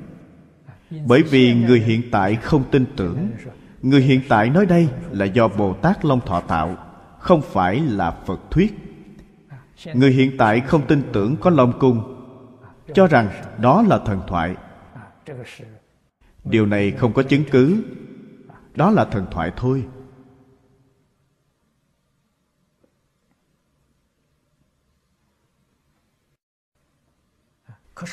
[1.07, 3.31] Bởi vì người hiện tại không tin tưởng.
[3.83, 6.77] Người hiện tại nói đây là do bồ tát long thọ tạo,
[7.19, 8.75] không phải là phật thuyết.
[9.95, 12.17] Người hiện tại không tin tưởng có long cung.
[12.95, 14.55] Cho rằng đó là thần thoại
[16.45, 17.85] điều này không có chứng cứ.
[18.75, 19.85] Đó là thần thoại thôi.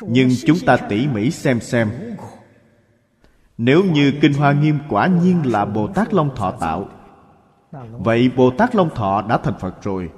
[0.02, 1.92] Nhưng chúng ta tỉ mỉ xem xem.
[3.58, 6.90] Nếu như kinh hoa nghiêm quả nhiên là bồ tát long thọ tạo,
[7.92, 10.10] vậy bồ tát long thọ đã thành phật rồi.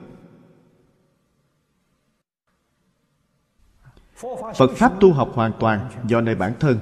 [4.55, 6.79] phật pháp tu học hoàn toàn do nơi bản thân,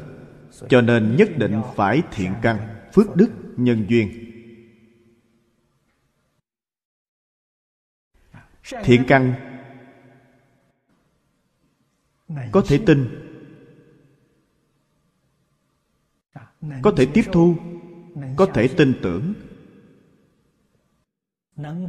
[0.69, 2.59] cho nên nhất định phải thiện căn,
[2.93, 4.25] phước đức, nhân duyên.
[8.85, 9.35] Thiện căn
[12.53, 13.09] có thể tin,
[16.83, 17.57] có thể tiếp thu,
[18.37, 19.35] có thể tin tưởng,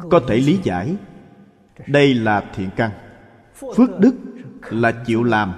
[0.10, 0.96] có thể lý giải.
[1.88, 2.92] Đây là thiện căn,
[3.54, 4.16] phước đức
[4.62, 5.54] là chịu làm,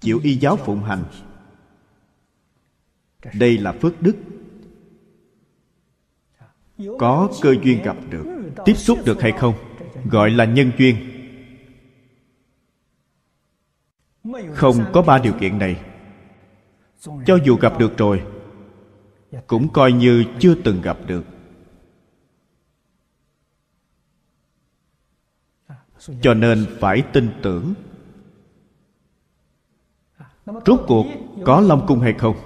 [0.00, 1.04] chịu y giáo phụng hành.
[3.34, 4.16] Đây là phước đức.
[6.98, 8.24] Có cơ duyên gặp được,
[8.64, 9.54] tiếp xúc được hay không,
[10.04, 10.96] gọi là nhân duyên.
[14.54, 15.80] Không có ba điều kiện này.
[17.26, 18.22] Cho dù gặp được rồi,
[19.46, 21.24] cũng coi như chưa từng gặp được.
[26.22, 27.74] Cho nên phải tin tưởng.
[30.46, 31.06] Rốt cuộc,
[31.44, 32.36] có long cung hay không?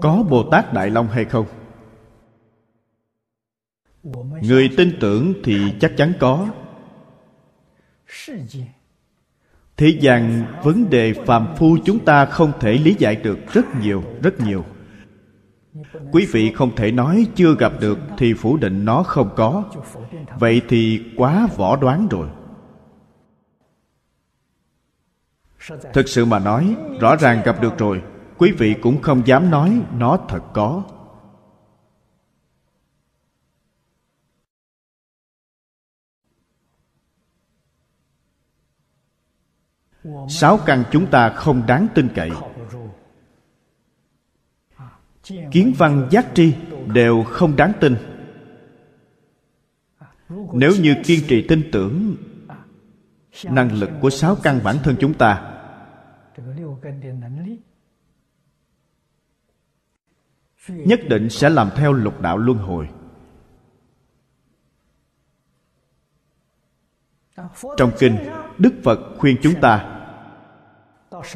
[0.00, 1.46] Có bồ tát đại long hay không?
[4.42, 6.48] Người tin tưởng thì chắc chắn có.
[9.76, 14.02] Thế gian vấn đề phàm phu chúng ta không thể lý giải được rất nhiều
[14.22, 14.64] rất nhiều
[16.12, 19.64] quý vị không thể nói chưa gặp được thì phủ định nó không có.
[20.38, 22.28] Vậy thì quá võ đoán rồi.
[25.92, 28.02] Thực sự mà nói, rõ ràng gặp được rồi.
[28.38, 30.82] Quý vị cũng không dám nói nó thật có.
[40.28, 42.30] Sáu căn chúng ta không đáng tin cậy
[45.28, 46.54] kiến văn giác tri
[46.86, 47.96] đều không đáng tin.
[50.52, 52.16] Nếu như kiên trì tin tưởng,
[53.44, 55.52] năng lực của sáu căn bản thân chúng ta
[60.68, 62.88] nhất định sẽ làm theo lục đạo luân hồi.
[67.76, 68.16] Trong kinh,
[68.58, 70.02] đức phật khuyên chúng ta,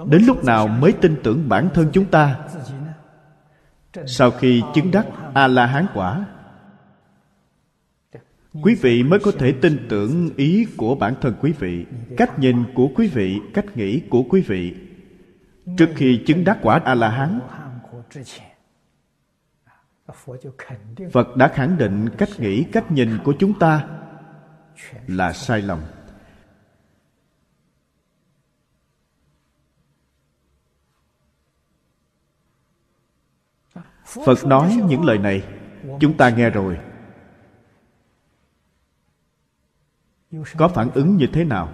[0.07, 2.48] đến lúc nào mới tin tưởng bản thân chúng ta
[4.07, 6.26] sau khi chứng đắc a la hán quả
[8.62, 12.64] quý vị mới có thể tin tưởng ý của bản thân quý vị cách nhìn
[12.74, 14.74] của quý vị cách nghĩ của quý vị.
[15.76, 17.40] Trước khi chứng đắc quả a la hán
[21.12, 23.87] phật đã khẳng định cách nghĩ cách nhìn của chúng ta
[25.07, 25.79] là sai lầm
[34.11, 35.42] phật nói những lời này.
[36.01, 36.79] Chúng ta nghe rồi.
[40.57, 41.73] Có phản ứng như thế nào?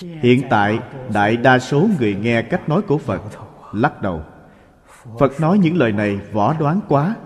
[0.00, 0.78] Hiện tại,
[1.12, 3.22] đại đa số người nghe cách nói của phật,
[3.72, 4.22] lắc đầu.
[5.18, 7.16] Phật nói những lời này, võ đoán quá.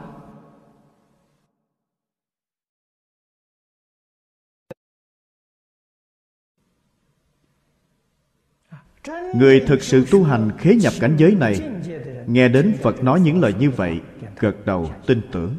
[9.34, 11.60] Người thực sự tu hành khế nhập cảnh giới này,
[12.26, 14.00] nghe đến phật nói những lời như vậy,
[14.38, 15.56] gật đầu tin tưởng.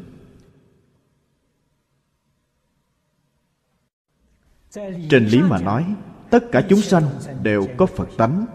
[5.10, 5.94] Trên lý mà nói,
[6.30, 7.02] tất cả chúng sanh
[7.42, 8.46] đều có phật tánh.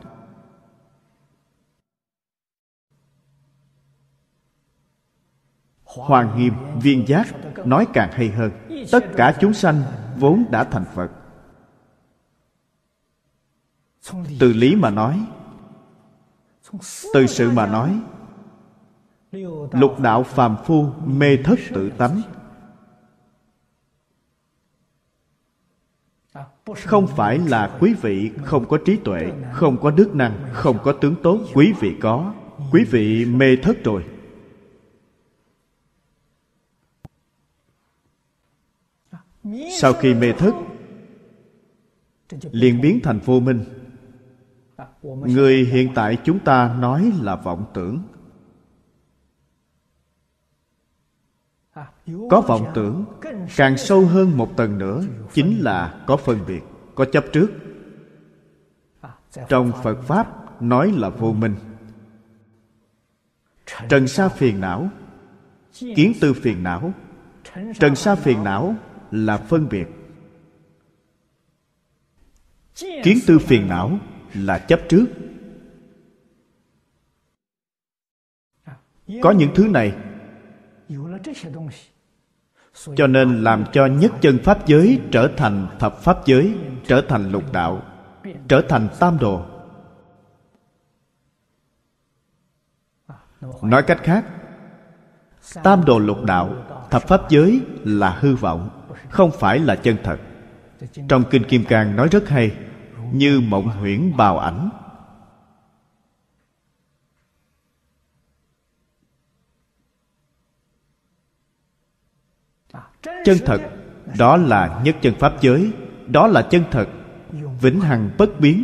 [5.83, 7.27] Hoàng nghiêm viên giác
[7.65, 8.51] nói càng hay hơn,
[8.91, 9.81] tất cả chúng sanh
[10.17, 11.11] vốn đã thành phật
[14.39, 15.25] từ lý mà nói.
[17.13, 17.99] Từ sự mà nói.
[19.71, 22.21] Lục đạo phàm phu mê thất tự tánh.
[26.75, 30.91] không phải là quý vị không có trí tuệ không có đức năng không có
[30.91, 31.39] tướng tốt.
[31.53, 32.33] Quý vị có.
[32.71, 34.05] Quý vị mê thất rồi.
[39.79, 40.53] Sau khi mê thất
[42.51, 43.65] liền biến thành vô minh
[45.03, 48.01] người hiện tại chúng ta nói là vọng tưởng.
[52.29, 53.05] Có vọng tưởng
[53.55, 56.61] càng sâu hơn một tầng nữa chính là có phân biệt
[56.95, 57.51] có chấp trước.
[59.49, 61.55] Trong phật pháp nói là vô minh.
[63.89, 64.89] Trần sa phiền não
[65.73, 66.93] kiến tư phiền não.
[67.79, 68.75] Trần sa phiền não
[69.11, 69.87] là phân biệt.
[73.03, 73.99] Kiến tư phiền não
[74.45, 75.05] là chấp trước.
[79.21, 79.95] Có những thứ này
[82.95, 86.53] cho nên làm cho nhất chân pháp giới trở thành thập pháp giới,
[86.87, 87.81] trở thành lục đạo,
[88.47, 89.45] trở thành tam đồ.
[93.61, 94.25] Nói cách khác,
[95.63, 96.55] tam đồ lục đạo,
[96.91, 98.69] thập pháp giới là hư vọng,
[99.09, 100.17] không phải là chân thật.
[101.09, 102.51] Trong kinh kim cang nói rất hay
[103.13, 104.69] như mộng huyễn bào ảnh.
[113.25, 113.61] Chân thật,
[114.17, 115.71] đó là nhất chân pháp giới,
[116.07, 116.87] đó là chân thật,
[117.61, 118.63] vĩnh hằng bất biến.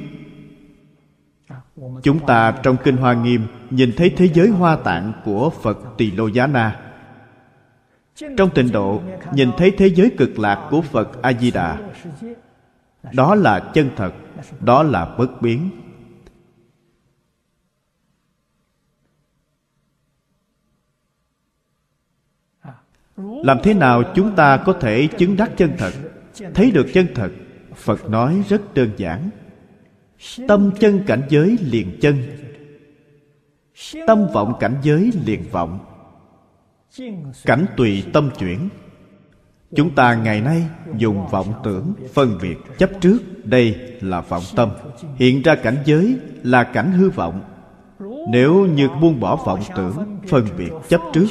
[2.04, 6.12] Chúng ta trong kinh hoa nghiêm nhìn thấy thế giới hoa tạng của phật tỳ
[6.12, 6.80] lô giá na.
[8.38, 9.02] Trong tịnh độ,
[9.34, 11.78] nhìn thấy thế giới cực lạc của phật a di đà
[13.12, 14.14] đó là chân thật,
[14.60, 15.70] đó là bất biến.
[23.18, 25.94] Làm thế nào chúng ta có thể chứng đắc chân thật,
[26.54, 27.32] thấy được chân thật?
[27.76, 29.30] Phật nói rất đơn giản.
[30.48, 32.18] Tâm chân cảnh giới liền chân.
[34.08, 35.80] Tâm vọng cảnh giới liền vọng.
[37.44, 38.70] Cảnh tùy tâm chuyển
[39.76, 40.68] chúng ta ngày nay
[40.98, 43.20] dùng vọng tưởng, phân biệt, chấp trước.
[43.44, 44.70] Đây là vọng tâm.
[45.16, 47.42] Hiện ra cảnh giới là cảnh hư vọng.
[48.32, 51.28] Nếu như buông bỏ vọng tưởng, phân biệt, chấp trước,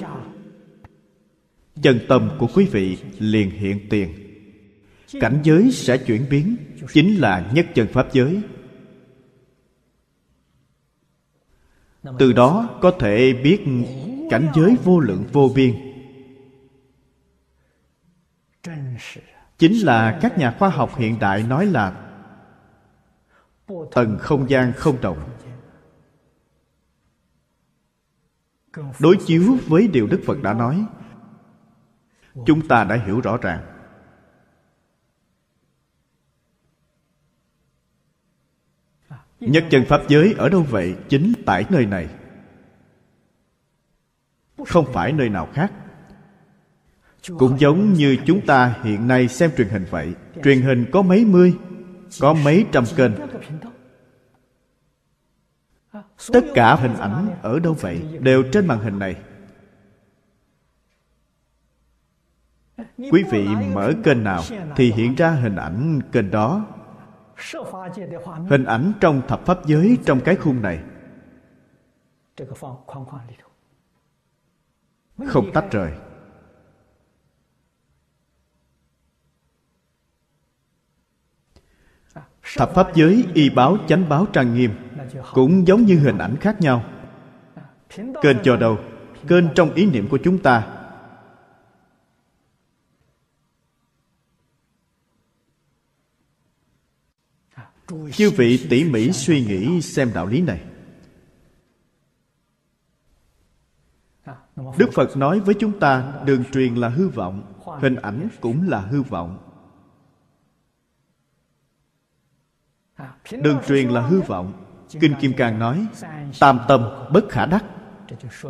[1.83, 4.09] chân tâm của quý vị liền hiện tiền.
[5.21, 6.57] Cảnh giới sẽ chuyển biến,
[6.93, 8.41] chính là nhất chân pháp giới.
[12.19, 13.65] Từ đó có thể biết
[14.31, 15.92] cảnh giới vô lượng vô biên.
[19.59, 22.09] Chính là các nhà khoa học hiện đại nói là
[23.95, 25.33] tầng không gian không động
[29.01, 30.87] đối chiếu với điều đức phật đã nói,
[32.47, 33.69] chúng ta đã hiểu rõ ràng.
[39.41, 40.97] Nhất chân pháp giới ở đâu vậy?
[41.09, 42.09] Chính tại nơi này.
[44.67, 45.73] Không phải nơi nào khác
[47.29, 50.15] cũng giống như chúng ta hiện nay xem truyền hình vậy.
[50.45, 51.59] Truyền hình có mấy mươi
[52.21, 53.13] có mấy trăm kênh.
[56.33, 58.19] tất cả hình ảnh ở đâu vậy?
[58.21, 59.17] Đều trên màn hình này.
[62.97, 64.43] Quý vị mở kênh nào
[64.77, 66.67] thì hiện ra hình ảnh kênh đó.
[68.51, 70.83] Hình ảnh trong thập pháp giới trong cái khung này.
[75.27, 75.93] Không tách rời
[82.57, 84.71] thập pháp giới y báo chánh báo trang nghiêm
[85.33, 86.85] cũng giống như hình ảnh khác nhau.
[88.23, 88.79] Kênh cho đầu,
[89.29, 90.79] kênh trong ý niệm của chúng ta.
[98.13, 100.61] Chư vị tỉ mỉ suy nghĩ xem đạo lý này.
[104.79, 108.81] Đức phật nói với chúng ta, đường truyền là hư vọng, hình ảnh cũng là
[108.81, 109.52] hư vọng.
[113.31, 114.53] Đường truyền là hư vọng.
[115.01, 115.87] Kinh kim cang nói,
[116.41, 117.65] tam tâm bất khả đắc.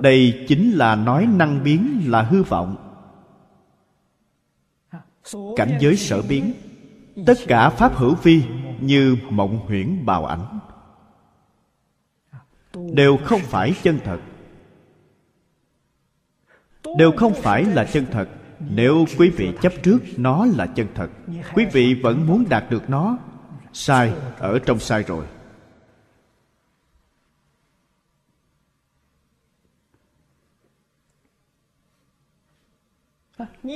[0.00, 2.76] Đây chính là nói năng biến là hư vọng.
[5.56, 6.52] Cảnh giới sở biến,
[7.26, 8.42] tất cả pháp hữu vi
[8.80, 10.58] như mộng huyễn bào ảnh,
[12.92, 14.18] đều không phải chân thật.
[16.98, 18.28] Đều không phải là chân thật.
[18.70, 21.10] Nếu quý vị chấp trước, nó là chân thật.
[21.54, 23.18] Quý vị vẫn muốn đạt được nó
[23.72, 25.24] sai, ở trong sai rồi.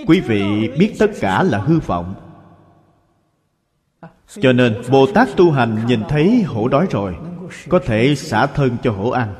[0.07, 2.15] Quý vị biết tất cả là hư vọng.
[4.29, 7.17] Cho nên bồ tát tu hành nhìn thấy hổ đói rồi,
[7.69, 9.35] có thể xả thân cho hổ ăn.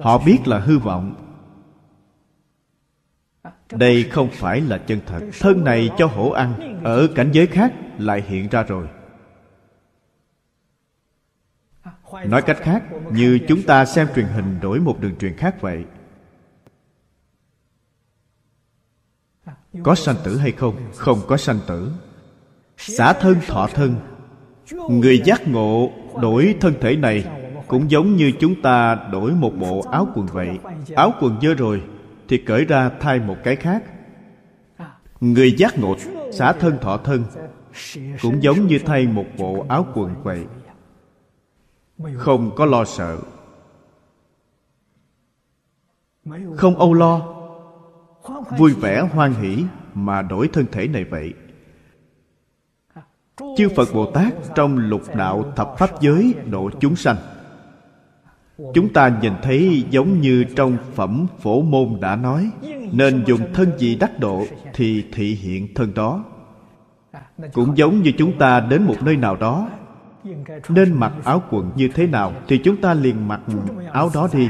[0.00, 1.33] Họ biết là hư vọng
[3.78, 5.20] đây không phải là chân thật.
[5.40, 8.86] Thân này cho hổ ăn, ở cảnh giới khác lại hiện ra rồi.
[12.26, 15.84] Nói cách khác, như chúng ta xem truyền hình đổi một đường truyền khác vậy,
[19.82, 20.76] có sanh tử hay không?
[20.96, 21.92] Không có sanh tử.
[22.76, 23.94] Xả thân, thọ thân.
[24.88, 27.24] Người giác ngộ đổi thân thể này
[27.66, 30.48] cũng giống như chúng ta đổi một bộ áo quần vậy.
[30.94, 31.82] Áo quần dơ rồi
[32.28, 33.82] thì cởi ra thay một cái khác.
[35.20, 35.96] Người giác ngộ
[36.32, 37.24] xả thân thọ thân
[38.22, 40.46] cũng giống như thay một bộ áo quần vậy
[42.16, 43.18] không có lo sợ.
[46.56, 47.34] Không âu lo.
[48.58, 49.64] Vui vẻ hoan hỷ
[49.94, 51.34] mà đổi thân thể này vậy.
[53.56, 57.16] Chư phật bồ tát trong lục đạo thập pháp giới độ chúng sanh
[58.58, 62.50] chúng ta nhìn thấy giống như trong phẩm phổ môn đã nói,
[62.92, 64.44] nên dùng thân gì đắc độ
[64.74, 66.24] thì thị hiện thân đó.
[67.52, 69.68] Cũng giống như chúng ta đến một nơi nào đó,
[70.68, 73.40] nên mặc áo quần như thế nào thì chúng ta liền mặc
[73.92, 74.48] áo đó đi.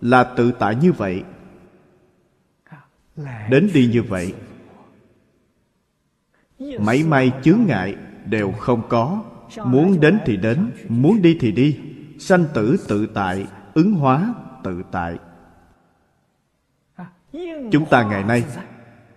[0.00, 1.22] Là tự tại như vậy.
[3.50, 4.34] Đến đi như vậy,
[6.58, 9.22] mảy may chướng ngại đều không có.
[9.64, 11.78] Muốn đến thì đến, muốn đi thì đi
[12.20, 15.18] sanh tử tự tại, ứng hóa tự tại.
[17.72, 18.44] Chúng ta ngày nay,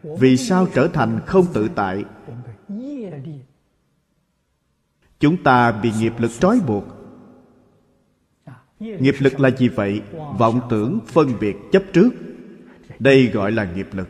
[0.04, 2.06] vì sao trở thành không tự tại?
[5.20, 6.84] Chúng ta bị nghiệp lực trói buộc.
[8.80, 10.02] Nghiệp lực là gì vậy?
[10.38, 12.10] Vọng tưởng phân biệt chấp trước.
[13.00, 14.10] Đây gọi là nghiệp lực.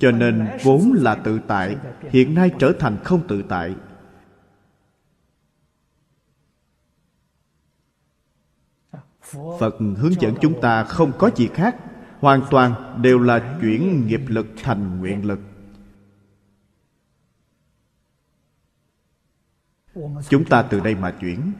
[0.00, 1.76] Cho nên vốn là tự tại,
[2.10, 3.74] hiện nay trở thành không tự tại.
[9.32, 11.76] Phật hướng dẫn chúng ta không có gì khác,
[12.20, 15.40] hoàn toàn đều là chuyển nghiệp lực thành nguyện lực.
[20.28, 21.52] Chúng ta từ đây mà chuyển.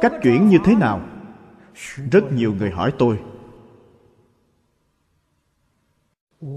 [0.00, 1.08] Cách chuyển như thế nào?
[2.12, 3.22] Rất nhiều người hỏi tôi.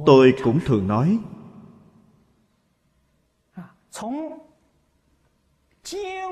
[0.06, 1.20] Tôi cũng thường nói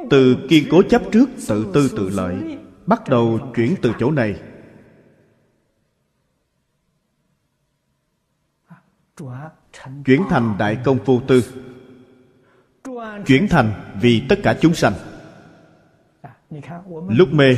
[0.09, 4.35] từ kiên cố chấp trước tự tư tự lợi, bắt đầu chuyển từ chỗ này.
[10.05, 11.43] Chuyển thành đại công vô tư.
[13.25, 14.93] Chuyển thành vì tất cả chúng sanh.
[17.09, 17.57] Lúc mê,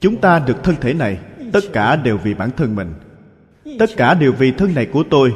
[0.00, 1.18] chúng ta được thân thể này,
[1.52, 2.94] tất cả đều vì bản thân mình.
[3.78, 5.34] Tất cả đều vì thân này của tôi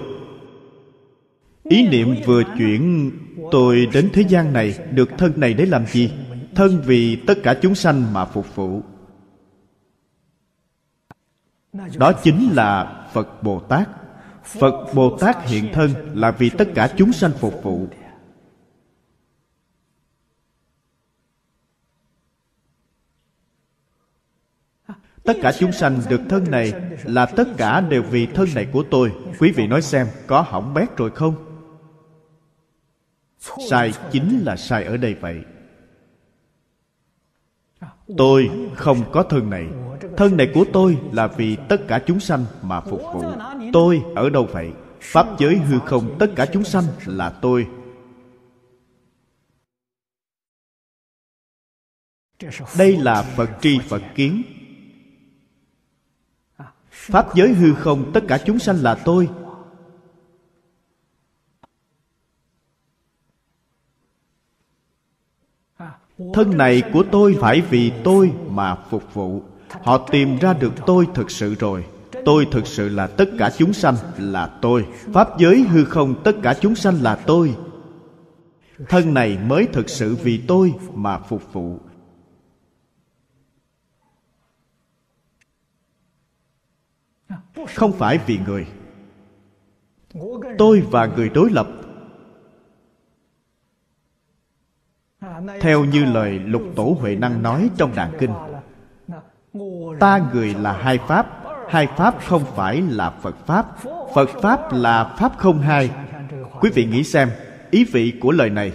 [1.69, 3.11] ý niệm vừa chuyển,
[3.51, 6.13] tôi đến thế gian này, được thân này để làm gì?
[6.55, 8.83] Thân vì tất cả chúng sanh mà phục vụ.
[11.97, 13.89] Đó chính là phật bồ tát.
[14.45, 17.87] Phật bồ tát hiện thân là vì tất cả chúng sanh phục vụ.
[25.25, 26.73] Tất cả chúng sanh được thân này
[27.05, 29.13] là tất cả đều vì thân này của tôi.
[29.39, 31.54] Quý vị nói xem, có hỏng bét rồi không?
[33.71, 35.43] Sai chính là sai ở đây vậy.
[38.17, 39.69] Tôi không có thân này.
[40.17, 43.25] Thân này của tôi là vì tất cả chúng sanh mà phục vụ.
[43.73, 44.73] Tôi ở đâu vậy?
[45.01, 47.69] Pháp giới hư không, tất cả chúng sanh là tôi.
[52.79, 54.43] Đây là phật tri phật kiến.
[56.91, 59.29] Pháp giới hư không, tất cả chúng sanh là tôi.
[66.33, 69.43] Thân này của tôi phải vì tôi mà phục vụ.
[69.83, 71.85] Họ tìm ra được tôi thực sự rồi.
[72.25, 74.87] Tôi thực sự là tất cả chúng sanh là tôi.
[75.13, 77.55] Pháp giới hư không tất cả chúng sanh là tôi.
[78.89, 81.79] Thân này mới thực sự vì tôi mà phục vụ.
[87.75, 88.67] Không phải vì người.
[90.59, 91.69] Tôi và người đối lập
[95.61, 98.33] theo như lời lục tổ huệ năng nói trong đàn kinh,
[100.01, 101.27] ta người là hai pháp
[101.69, 103.67] hai pháp không phải là phật pháp
[104.15, 105.91] phật pháp là pháp không hai.
[106.61, 107.31] Quý vị nghĩ xem,
[107.71, 108.73] ý vị của lời này.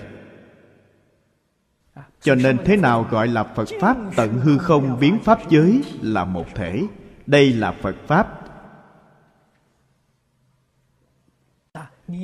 [2.22, 6.26] Cho nên thế nào gọi là phật pháp tận hư không biến pháp giới là
[6.26, 6.82] một thể.
[7.26, 8.36] Đây là phật pháp.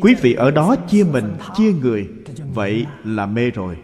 [0.01, 2.09] Quý vị ở đó chia mình, chia người,
[2.53, 3.77] vậy là mê rồi.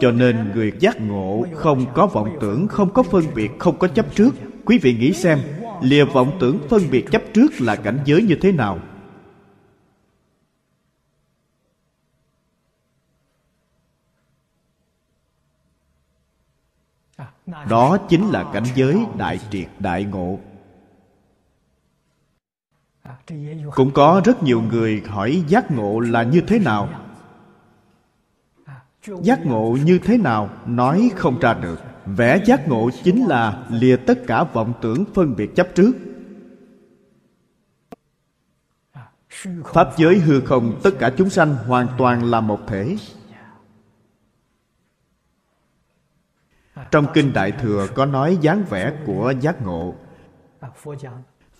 [0.00, 3.88] Cho nên người giác ngộ không có vọng tưởng, không có phân biệt, không có
[3.88, 4.34] chấp trước.
[4.64, 5.38] Quý vị nghĩ xem,
[5.82, 8.78] lìa vọng tưởng, phân biệt chấp trước là cảnh giới như thế nào?
[17.68, 20.38] Đó chính là cảnh giới đại triệt, đại ngộ.
[23.74, 27.05] Cũng có rất nhiều người hỏi giác ngộ là như thế nào
[29.22, 31.80] giác ngộ như thế nào, nói không ra được.
[32.06, 35.92] Vẽ giác ngộ chính là lìa tất cả vọng tưởng phân biệt chấp trước.
[39.64, 42.96] Pháp giới hư không, tất cả chúng sanh hoàn toàn là một thể.
[46.90, 49.94] Trong kinh đại thừa có nói dáng vẻ của giác ngộ.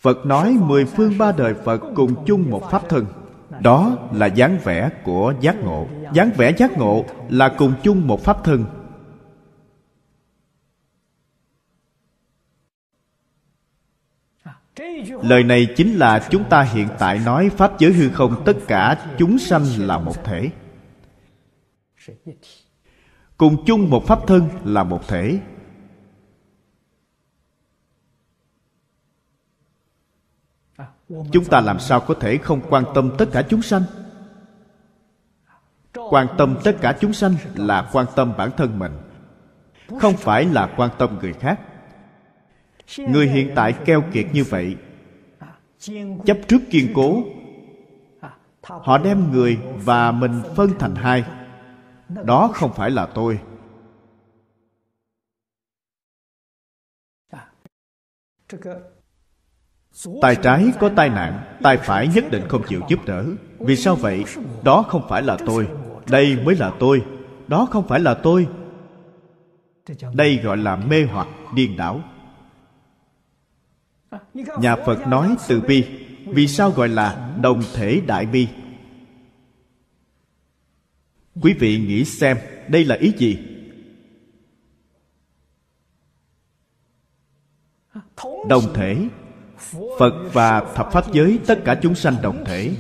[0.01, 3.07] Phật nói mười phương ba đời phật cùng chung một pháp thân
[3.63, 5.87] đó là dáng vẻ của giác ngộ.
[6.13, 8.65] Dáng vẻ giác ngộ là cùng chung một pháp thân.
[15.23, 19.07] Lời này chính là chúng ta hiện tại nói pháp giới hư không, tất cả
[19.19, 20.51] chúng sanh là một thể.
[23.37, 25.39] Cùng chung một pháp thân là một thể.
[31.09, 33.83] Chúng ta làm sao có thể không quan tâm tất cả chúng sanh?
[36.11, 38.93] Quan tâm tất cả chúng sanh là quan tâm bản thân mình,
[40.01, 41.61] không phải là quan tâm người khác.
[42.99, 44.77] Người hiện tại keo kiệt như vậy,
[46.27, 47.23] chấp trước kiên cố,
[48.63, 51.25] họ đem người và mình phân thành hai.
[52.09, 53.41] Đó không phải là tôi
[60.23, 63.25] tay trái có tai nạn tay phải nhất định không chịu giúp đỡ.
[63.59, 64.25] Vì sao vậy?
[64.65, 65.69] Đó không phải là tôi.
[66.11, 67.05] Đây mới là tôi.
[67.49, 68.49] Đó không phải là tôi.
[70.15, 72.03] Đây gọi là mê hoặc, điên đảo.
[74.35, 75.85] Nhà phật nói từ bi.
[76.27, 78.49] Vì sao gọi là đồng thể đại bi?
[81.43, 82.37] Quý vị nghĩ xem,
[82.69, 83.39] đây là ý gì?
[88.49, 89.09] Đồng thể
[89.99, 92.77] phật và thập pháp giới, tất cả chúng sanh đồng thể.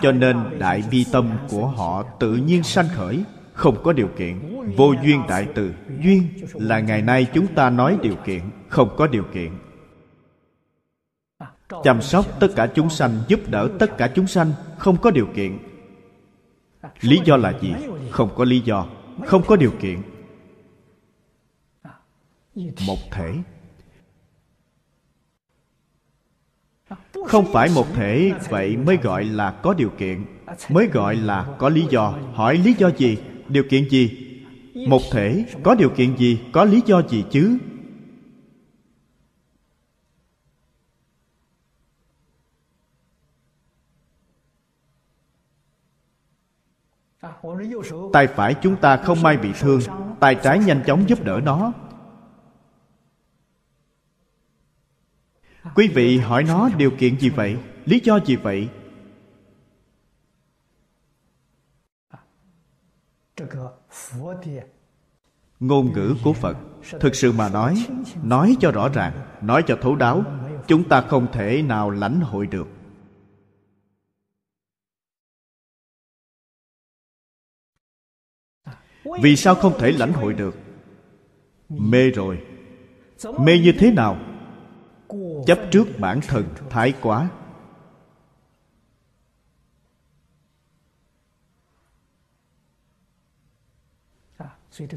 [0.00, 4.56] Cho nên đại bi tâm của họ tự nhiên sanh khởi, không có điều kiện,
[4.76, 5.74] vô duyên đại từ.
[6.02, 9.58] Duyên là ngày nay chúng ta nói điều kiện, không có điều kiện.
[11.84, 15.26] Chăm sóc tất cả chúng sanh, giúp đỡ tất cả chúng sanh, không có điều
[15.34, 15.58] kiện.
[17.00, 17.74] Lý do là gì?
[18.10, 18.86] Không có lý do.
[19.26, 20.02] Không có điều kiện
[22.86, 23.34] một thể.
[27.26, 30.24] Không phải một thể vậy mới gọi là có điều kiện.
[30.68, 32.18] Mới gọi là có lý do.
[32.34, 33.18] Hỏi lý do gì?
[33.48, 34.34] Điều kiện gì?
[34.88, 36.40] Một thể có điều kiện gì?
[36.52, 37.58] Có lý do gì chứ?
[48.12, 49.80] Tay phải chúng ta không may bị thương.
[50.20, 51.72] Tay trái nhanh chóng giúp đỡ nó
[55.74, 57.58] quý vị hỏi nó điều kiện gì vậy?
[57.84, 58.68] Lý do gì vậy?
[65.60, 66.56] Ngôn ngữ của phật,
[67.00, 67.86] thực sự mà nói
[68.22, 69.12] nói cho rõ ràng,
[69.42, 70.24] nói cho thấu đáo,
[70.66, 72.68] chúng ta không thể nào lãnh hội được.
[79.22, 80.54] Vì sao không thể lãnh hội được?
[81.68, 82.42] Mê rồi.
[83.40, 84.18] Mê như thế nào?
[85.48, 87.30] Chấp trước bản thân thái quá.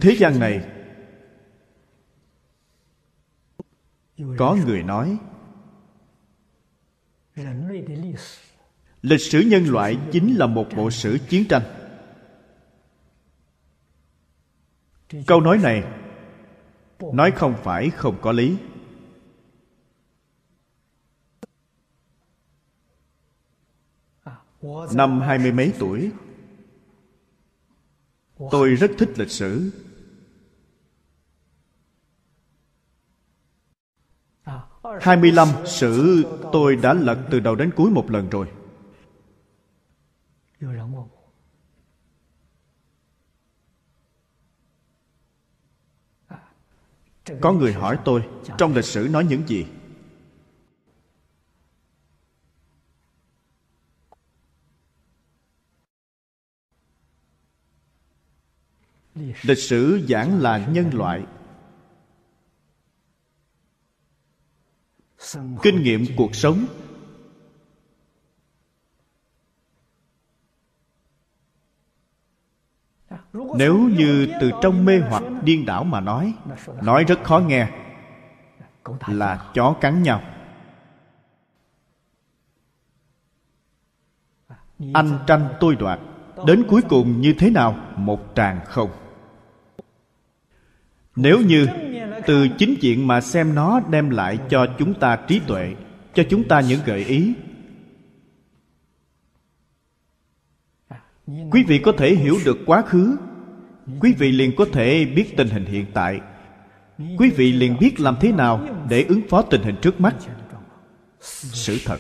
[0.02, 0.70] Thế gian này,
[4.38, 5.18] có người nói,
[9.02, 11.64] lịch sử nhân loại chính là một bộ sử chiến tranh.
[15.28, 15.84] Câu nói này,
[17.00, 18.58] nói không phải không có lý.
[24.96, 26.12] Năm hai mươi mấy tuổi.
[28.52, 29.72] Tôi rất thích lịch sử.
[35.02, 38.48] Hai mươi lăm sử tôi đã lật từ đầu đến cuối một lần rồi.
[47.42, 48.24] Có người hỏi tôi,
[48.58, 49.66] trong lịch sử nói những gì?
[59.42, 61.24] Lịch sử giảng là nhân loại.
[65.62, 66.66] Kinh nghiệm cuộc sống.
[73.34, 76.34] Nếu như từ trong mê hoặc điên đảo mà nói
[76.84, 77.70] nói rất khó nghe,
[79.08, 80.22] là chó cắn nhau.
[84.94, 86.00] Anh tranh tôi đoạt,
[86.48, 89.01] đến cuối cùng như thế nào, một tràng không
[91.22, 91.68] nếu như
[92.28, 95.76] từ chính diện mà xem nó đem lại cho chúng ta trí tuệ,
[96.14, 97.34] cho chúng ta những gợi ý.
[101.52, 103.18] Quý vị có thể hiểu được quá khứ.
[104.00, 106.22] Quý vị liền có thể biết tình hình hiện tại.
[107.18, 110.16] Quý vị liền biết làm thế nào để ứng phó tình hình trước mắt.
[111.20, 111.98] Sự thật.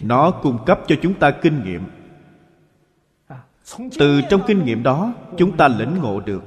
[0.00, 1.82] Nó cung cấp cho chúng ta kinh nghiệm
[3.98, 6.42] từ trong kinh nghiệm đó, chúng ta lĩnh ngộ được.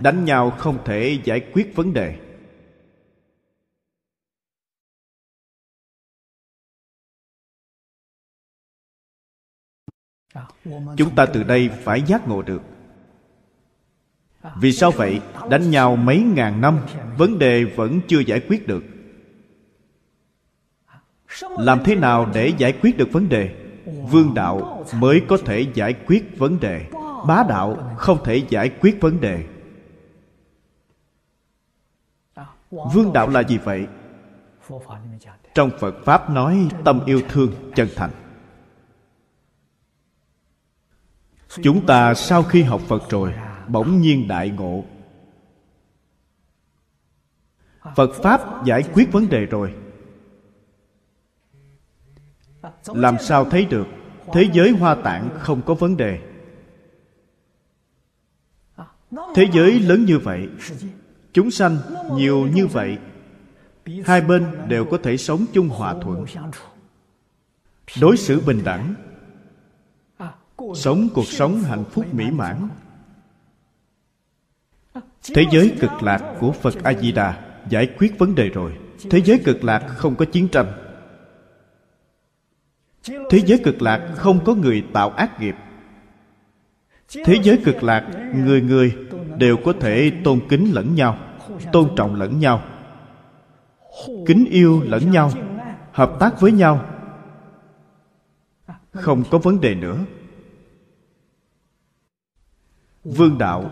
[0.00, 2.18] Đánh nhau không thể giải quyết vấn đề.
[10.96, 12.62] Chúng ta từ đây phải giác ngộ được.
[14.56, 15.20] Vì sao vậy?
[15.50, 16.78] Đánh nhau mấy ngàn năm,
[17.18, 18.84] vấn đề vẫn chưa giải quyết được.
[21.58, 23.61] Làm thế nào để giải quyết được vấn đề?
[23.84, 26.86] Vương đạo mới có thể giải quyết vấn đề.
[27.26, 29.44] Bá đạo không thể giải quyết vấn đề.
[32.70, 33.86] Vương đạo là gì vậy?
[35.54, 38.10] Trong phật pháp nói, tâm yêu thương chân thành.
[41.62, 43.34] Chúng ta sau khi học phật rồi,
[43.68, 44.84] bỗng nhiên đại ngộ.
[47.96, 49.74] Phật pháp giải quyết vấn đề rồi
[52.86, 53.86] làm sao thấy được?
[54.32, 56.18] Thế giới hoa tạng không có vấn đề.
[59.34, 60.48] Thế giới lớn như vậy,
[61.32, 61.78] chúng sanh
[62.12, 62.98] nhiều như vậy,
[64.04, 66.24] hai bên đều có thể sống chung hòa thuận.
[68.00, 68.94] Đối xử bình đẳng,
[70.74, 72.68] sống cuộc sống hạnh phúc mỹ mãn.
[75.34, 78.78] Thế giới cực lạc của phật a di đà giải quyết vấn đề rồi.
[79.10, 80.91] Thế giới cực lạc không có chiến tranh
[83.04, 85.54] thế giới cực lạc không có người tạo ác nghiệp.
[87.24, 88.96] Thế giới cực lạc, người người
[89.38, 91.18] đều có thể tôn kính lẫn nhau,
[91.72, 92.62] tôn trọng lẫn nhau,
[94.26, 95.30] kính yêu lẫn nhau,
[95.92, 96.86] hợp tác với nhau.
[98.92, 99.98] Không có vấn đề nữa.
[103.04, 103.70] Vương đạo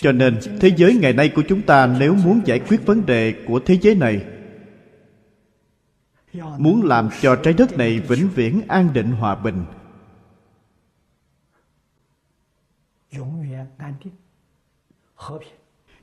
[0.00, 3.44] cho nên, thế giới ngày nay của chúng ta nếu muốn giải quyết vấn đề
[3.46, 4.26] của thế giới này,
[6.58, 9.64] muốn làm cho trái đất này vĩnh viễn an định hòa bình,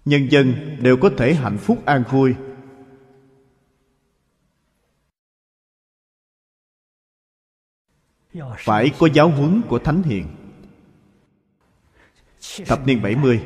[0.05, 2.35] nhân dân đều có thể hạnh phúc an vui.
[8.57, 10.25] Phải có giáo huấn của thánh hiền.
[12.65, 13.43] Thập niên 70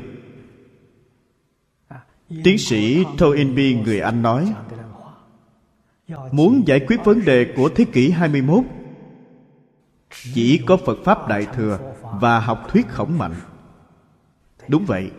[2.28, 4.54] Tiến sĩ Toynbee người Anh nói,
[6.32, 8.64] Muốn giải quyết vấn đề của thế kỷ 21
[10.34, 13.34] Chỉ có Phật Pháp Đại Thừa Và học thuyết khổng mạnh
[14.68, 15.10] Đúng vậy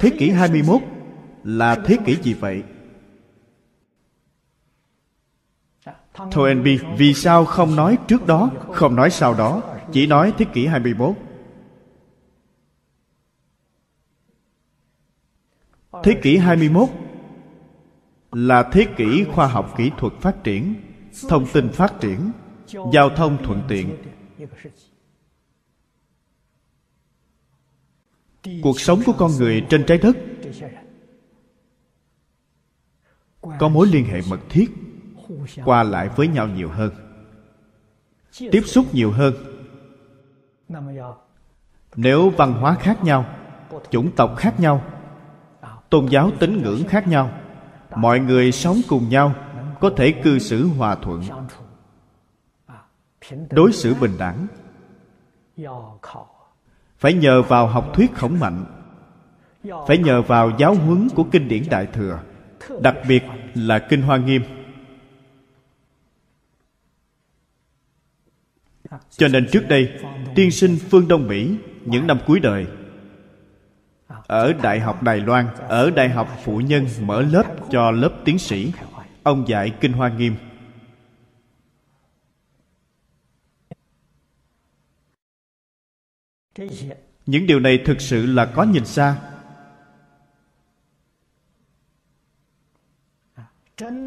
[0.00, 0.82] Thế kỷ 21
[1.44, 2.62] là thế kỷ gì vậy?
[6.34, 9.62] Toynbee vì sao không nói trước đó, không nói sau đó,
[9.92, 11.14] chỉ nói thế kỷ 21?
[16.02, 16.88] Thế kỷ 21
[18.32, 20.74] là thế kỷ khoa học kỹ thuật phát triển,
[21.28, 22.30] thông tin phát triển,
[22.92, 23.96] giao thông thuận tiện.
[28.62, 30.16] Cuộc sống của con người trên trái đất
[33.58, 34.70] có mối liên hệ mật thiết
[35.64, 36.90] qua lại với nhau nhiều hơn.
[38.38, 39.34] tiếp xúc nhiều hơn.
[41.96, 43.24] Nếu văn hóa khác nhau
[43.90, 44.82] chủng tộc khác nhau
[45.90, 47.30] tôn giáo tín ngưỡng khác nhau
[47.96, 49.34] mọi người sống cùng nhau
[49.80, 51.22] có thể cư xử hòa thuận.
[53.50, 54.46] Đối xử bình đẳng.
[56.98, 58.64] Phải nhờ vào học thuyết khổng mạnh.
[59.86, 62.20] Phải nhờ vào giáo huấn của kinh điển đại thừa
[62.80, 63.22] đặc biệt
[63.54, 64.42] là kinh hoa nghiêm
[69.10, 70.00] cho nên trước đây,
[70.34, 72.66] tiên sinh phương đông mỹ, những năm cuối đời,
[74.26, 78.38] ở đại học đài loan, ở đại học phụ nhân mở lớp cho lớp tiến
[78.38, 78.72] sĩ,
[79.22, 80.34] ông dạy kinh hoa nghiêm.
[87.26, 89.16] Những điều này thực sự là có nhìn xa.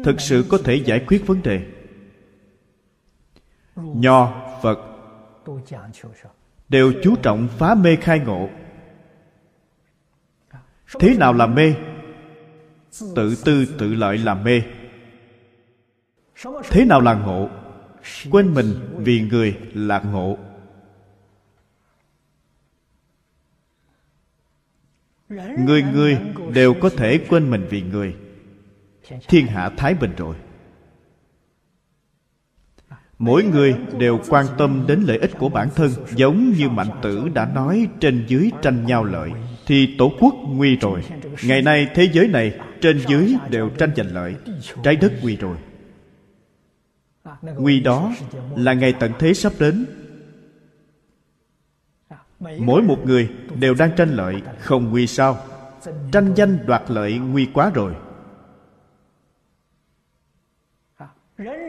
[0.04, 1.66] Thực sự có thể giải quyết vấn đề.
[3.76, 4.78] Nho phật.
[6.68, 8.48] đều chú trọng phá mê khai ngộ.
[11.00, 11.74] Thế nào là mê?
[13.16, 14.62] Tự tư tự lợi là mê.
[16.70, 17.48] Thế nào là ngộ?
[18.30, 20.38] Quên mình vì người là ngộ.
[25.58, 26.18] Người người
[26.54, 28.16] đều có thể quên mình vì người.
[29.28, 30.36] Thiên hạ thái bình rồi
[33.22, 37.28] mỗi người đều quan tâm đến lợi ích của bản thân, giống như mạnh tử
[37.34, 39.30] đã nói trên dưới tranh nhau lợi,
[39.66, 41.04] thì tổ quốc nguy rồi.
[41.44, 44.34] Ngày nay thế giới này trên dưới đều tranh giành lợi,
[44.82, 45.56] trái đất nguy rồi.
[47.42, 48.12] Nguy đó
[48.56, 49.86] là ngày tận thế sắp đến.
[52.58, 53.28] Mỗi một người
[53.60, 55.38] đều đang tranh lợi, không nguy sao?
[56.12, 57.94] Tranh danh đoạt lợi nguy quá rồi.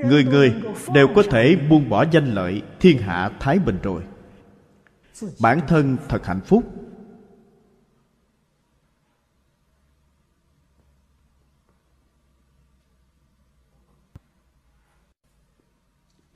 [0.05, 0.53] Người người
[0.93, 4.03] đều có thể buông bỏ danh lợi, thiên hạ, thái bình rồi.
[5.41, 6.63] Bản thân thật hạnh phúc.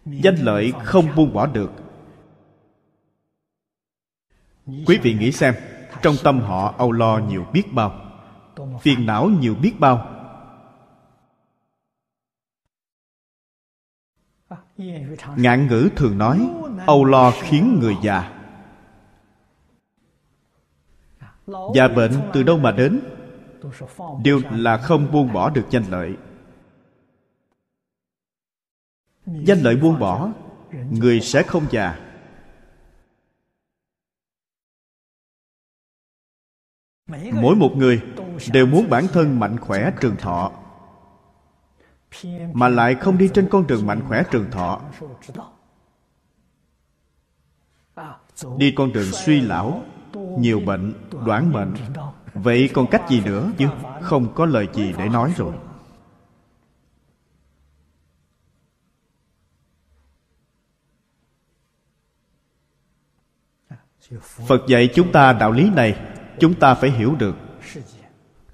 [0.05, 1.71] Danh lợi không buông bỏ được.
[4.85, 5.53] Quý vị nghĩ xem,
[6.01, 8.01] trong tâm họ âu lo nhiều biết bao,
[8.81, 10.16] phiền não nhiều biết bao
[15.37, 16.49] ngạn ngữ thường nói,
[16.87, 18.33] âu lo khiến người già.
[21.75, 22.99] Già bệnh từ đâu mà đến?
[24.23, 26.15] Đều là không buông bỏ được danh lợi.
[29.25, 30.31] Danh lợi buông bỏ,
[30.91, 31.99] người sẽ không già.
[37.33, 38.01] Mỗi một người
[38.53, 40.51] đều muốn bản thân mạnh khỏe trường thọ
[42.53, 44.81] mà lại không đi trên con đường mạnh khỏe trường thọ.
[48.57, 49.85] Đi con đường suy lão,
[50.39, 50.93] nhiều bệnh,
[51.25, 51.73] đoán mệnh.
[52.33, 53.51] Vậy còn cách gì nữa?
[53.57, 53.67] Chứ
[54.01, 55.53] không có lời gì để nói rồi.
[64.21, 65.99] Phật dạy chúng ta đạo lý này,
[66.39, 67.35] chúng ta phải hiểu được.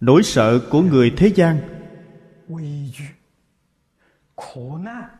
[0.02, 1.62] Nỗi sợ của người thế gian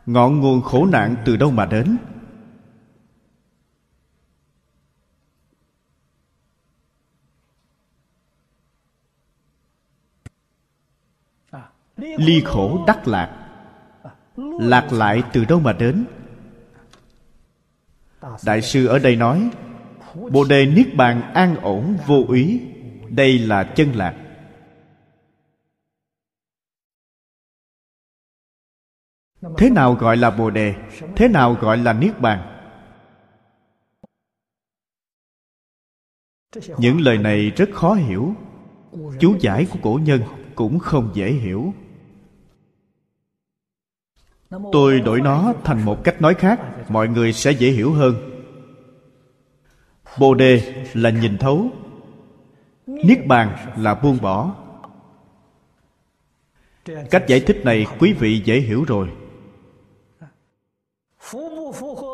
[0.06, 1.96] ngọn nguồn khổ nạn từ đâu mà đến?
[11.96, 13.40] Ly khổ đắc lạc.
[14.60, 16.04] Lạc lại từ đâu mà đến?
[18.46, 19.50] Đại sư ở đây nói,
[20.30, 22.60] bồ đề niết bàn an ổn vô úy
[23.08, 24.23] đây là chân lạc.
[29.56, 30.74] Thế nào gọi là bồ đề?
[31.16, 32.50] Thế nào gọi là niết bàn?
[36.78, 38.34] Những lời này rất khó hiểu.
[39.20, 40.22] Chú giải của cổ nhân
[40.54, 41.74] cũng không dễ hiểu.
[44.72, 48.14] Tôi đổi nó thành một cách nói khác, mọi người sẽ dễ hiểu hơn.
[50.18, 51.68] Bồ đề là nhìn thấu.
[52.86, 54.54] Niết bàn là buông bỏ.
[57.10, 59.08] Cách giải thích này quý vị dễ hiểu rồi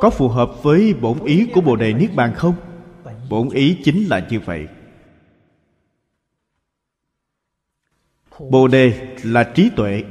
[0.01, 2.55] có phù hợp với bổn ý của bồ đề niết bàn không?
[3.30, 4.68] Bổn ý chính là như vậy.
[8.38, 10.05] Bồ đề là trí tuệ.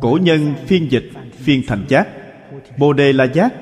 [0.00, 2.08] Cổ nhân phiên dịch, phiên thành giác.
[2.78, 3.54] Bồ đề là giác.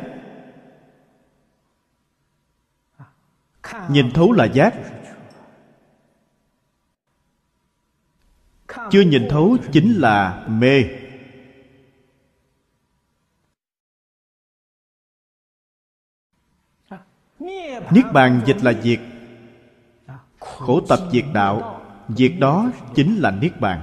[3.90, 4.74] Nhìn thấu là giác.
[8.90, 10.84] Chưa nhìn thấu chính là mê.
[17.90, 19.00] Niết bàn dịch là diệt.
[20.38, 23.82] Khổ tập diệt đạo, diệt đó chính là niết bàn.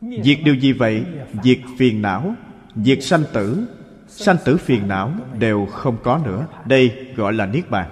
[0.00, 1.04] Diệt điều gì vậy?
[1.42, 2.34] Diệt phiền não,
[2.76, 3.66] diệt sanh tử.
[4.08, 6.46] Sanh tử phiền não đều không có nữa.
[6.64, 7.90] Đây gọi là niết bàn.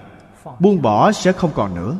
[0.58, 1.96] Buông bỏ sẽ không còn nữa.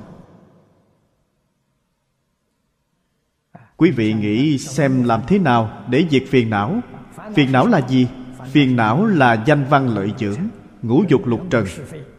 [3.76, 6.80] Quý vị nghĩ xem làm thế nào để diệt phiền não?
[7.34, 8.07] Phiền não là gì?
[8.53, 10.38] Phiền não là danh văn lợi dưỡng
[10.83, 11.64] ngũ dục lục trần,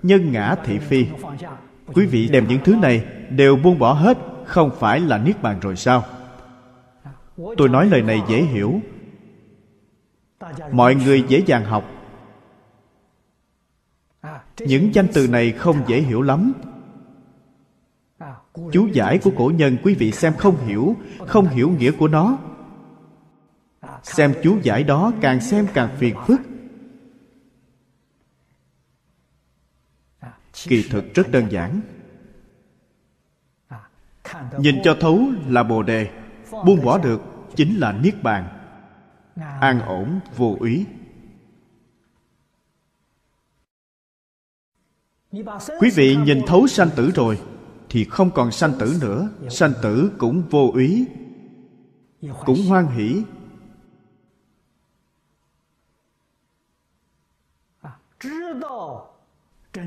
[0.03, 1.05] nhân ngã thị phi.
[1.93, 5.59] Quý vị đem những thứ này đều buông bỏ hết, không phải là niết bàn
[5.59, 6.03] rồi sao?
[7.57, 8.82] Tôi nói lời này dễ hiểu.
[10.72, 11.84] Mọi người dễ dàng học.
[14.59, 16.53] Những danh từ này không dễ hiểu lắm.
[18.72, 20.95] Chú giải của cổ nhân quý vị xem không hiểu
[21.28, 22.38] không hiểu nghĩa của nó.
[24.03, 26.41] Xem chú giải đó càng xem càng phiền phức.
[30.68, 31.82] Kỳ thực rất đơn giản.
[34.57, 36.09] Nhìn cho thấu là bồ đề,
[36.51, 37.22] buông bỏ được
[37.55, 38.57] chính là niết bàn.
[39.62, 40.86] An ổn, vô úy
[45.80, 47.41] quý vị nhìn thấu sanh tử rồi,
[47.89, 51.05] thì không còn sanh tử nữa, sanh tử cũng vô úy
[52.45, 53.24] cũng hoan hỷ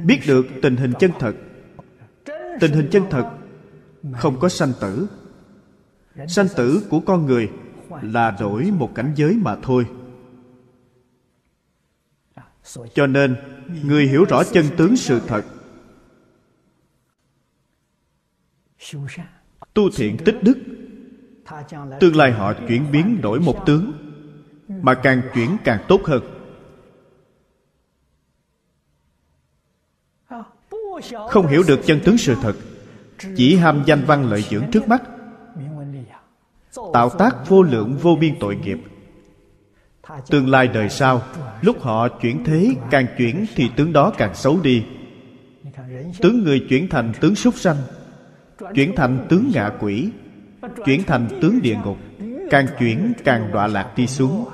[0.05, 1.35] biết được tình hình chân thật.
[2.61, 3.30] Tình hình chân thật
[4.12, 5.07] không có sanh tử.
[6.28, 7.51] Sanh tử của con người
[8.03, 9.87] là đổi một cảnh giới mà thôi.
[12.95, 13.37] Cho nên,
[13.85, 15.45] người hiểu rõ chân tướng sự thật,
[19.74, 20.59] tu thiện tích đức,
[22.01, 23.93] tương lai họ chuyển biến đổi một tướng,
[24.68, 26.34] mà càng chuyển càng tốt hơn.
[31.28, 32.57] Không hiểu được chân tướng sự thật.
[33.36, 35.03] Chỉ ham danh văn lợi dưỡng trước mắt.
[36.92, 38.78] Tạo tác vô lượng vô biên tội nghiệp.
[40.30, 41.22] Tương lai đời sau,
[41.62, 44.84] lúc họ chuyển thế, càng chuyển thì tướng đó càng xấu đi.
[46.20, 47.76] Tướng người chuyển thành tướng súc sanh,
[48.74, 50.11] chuyển thành tướng ngạ quỷ,
[50.84, 51.99] chuyển thành tướng địa ngục,
[52.51, 54.49] càng chuyển càng đọa lạc đi xuống.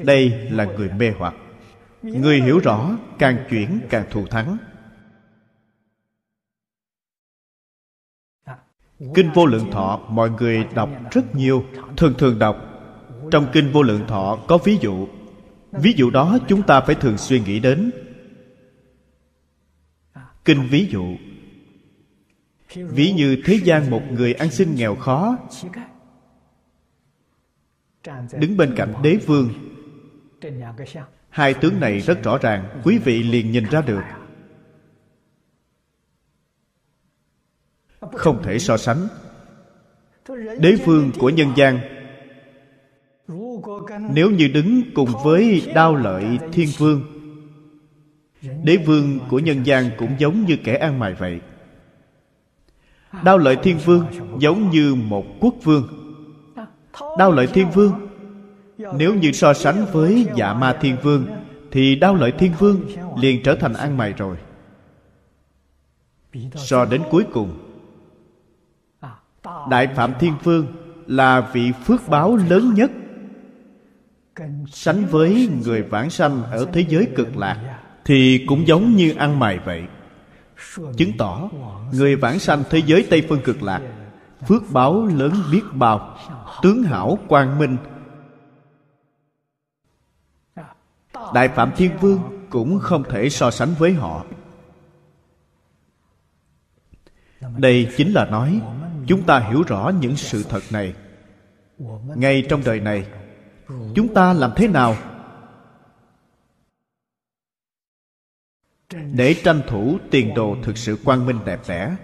[0.00, 1.34] Đây là người mê hoặc.
[2.02, 4.56] Người hiểu rõ, càng chuyển càng thù thắng.
[9.14, 11.64] Kinh vô lượng thọ, mọi người đọc rất nhiều,
[11.96, 12.56] thường thường đọc.
[13.30, 15.08] Trong kinh vô lượng thọ có ví dụ.
[15.72, 17.90] Ví dụ đó chúng ta phải thường suy nghĩ đến.
[20.44, 21.16] Kinh ví dụ.
[22.74, 25.38] Ví như thế gian một người ăn xin nghèo khó.
[28.38, 29.50] Đứng bên cạnh đế vương.
[31.28, 34.02] Hai tướng này rất rõ ràng, quý vị liền nhìn ra được.
[38.14, 39.08] Không thể so sánh.
[40.58, 41.78] Đế vương của nhân gian,
[44.14, 47.02] nếu như đứng cùng với đao lợi thiên vương,
[48.64, 51.40] đế vương của nhân gian cũng giống như kẻ ăn mày vậy.
[53.24, 54.06] Đao lợi thiên vương
[54.38, 55.88] giống như một quốc vương.
[57.18, 57.92] Đao lợi thiên vương,
[58.78, 61.26] nếu như so sánh với dạ ma thiên vương,
[61.70, 62.80] thì đao lợi thiên vương
[63.20, 64.36] liền trở thành ăn mày rồi.
[66.54, 67.65] So đến cuối cùng
[69.70, 70.66] đại phạm thiên vương
[71.06, 72.90] là vị phước báo lớn nhất.
[74.72, 79.38] Sánh với người vãng sanh ở thế giới cực lạc thì cũng giống như ăn
[79.38, 79.84] mày vậy.
[80.96, 81.50] Chứng tỏ
[81.92, 83.82] người vãng sanh thế giới tây phương cực lạc
[84.48, 86.16] phước báo lớn biết bao,
[86.62, 87.76] tướng hảo quang minh.
[91.34, 92.20] Đại phạm thiên vương
[92.50, 94.24] cũng không thể so sánh với họ.
[97.56, 98.60] Đây chính là nói
[99.06, 100.94] chúng ta hiểu rõ những sự thật này.
[102.16, 103.06] Ngay trong đời này,
[103.94, 104.96] chúng ta làm thế nào
[109.12, 111.96] để tranh thủ tiền đồ thực sự quang minh đẹp đẽ?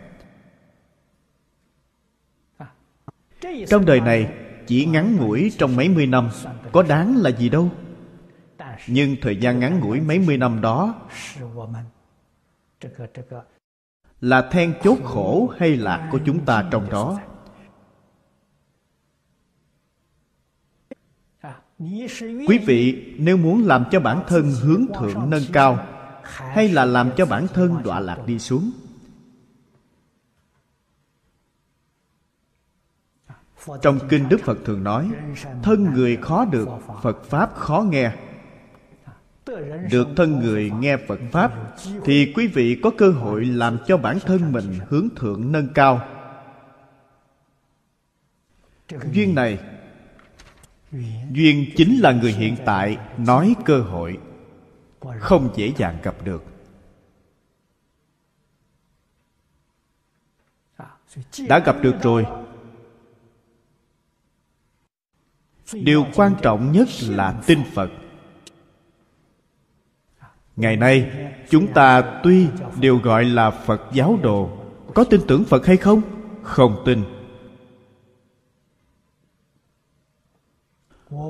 [3.69, 4.35] Trong đời này,
[4.67, 6.31] chỉ ngắn ngủi trong mấy mươi năm
[6.73, 7.71] có đáng là gì đâu.
[8.87, 11.09] Nhưng thời gian ngắn ngủi mấy mươi năm đó
[14.23, 17.21] là then chốt khổ hay lạc của chúng ta trong đó?
[22.49, 25.87] Quý vị, nếu muốn làm cho bản thân hướng thượng nâng cao,
[26.23, 28.71] hay là làm cho bản thân đọa lạc đi xuống?
[33.83, 35.11] Trong kinh đức phật thường nói,
[35.63, 36.69] thân người khó được,
[37.03, 38.13] phật pháp khó nghe
[39.91, 41.53] được thân người nghe phật pháp,
[42.05, 46.09] thì quý vị có cơ hội làm cho bản thân mình hướng thượng nâng cao.
[49.13, 49.59] Duyên này,
[51.33, 54.19] duyên chính là người hiện tại nói cơ hội,
[55.21, 56.45] không dễ dàng gặp được.
[61.49, 62.27] Đã gặp được rồi.
[65.73, 67.91] Điều quan trọng nhất là tin phật
[70.57, 71.11] ngày nay,
[71.51, 72.49] chúng ta tuy
[72.81, 74.59] đều gọi là phật giáo đồ,
[74.95, 76.03] có tin tưởng phật hay không?
[76.43, 77.05] Không tin.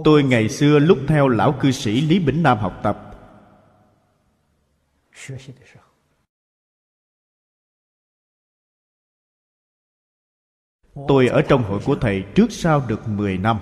[0.04, 3.08] Tôi ngày xưa lúc theo lão cư sĩ lý bỉnh nam học tập.
[11.08, 13.60] Tôi ở trong hội của thầy trước sau được 10 năm.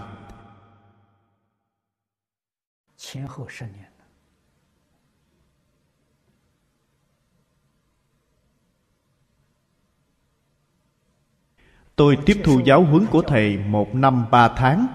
[12.01, 14.87] Tôi tiếp thu giáo huấn của thầy một năm ba tháng.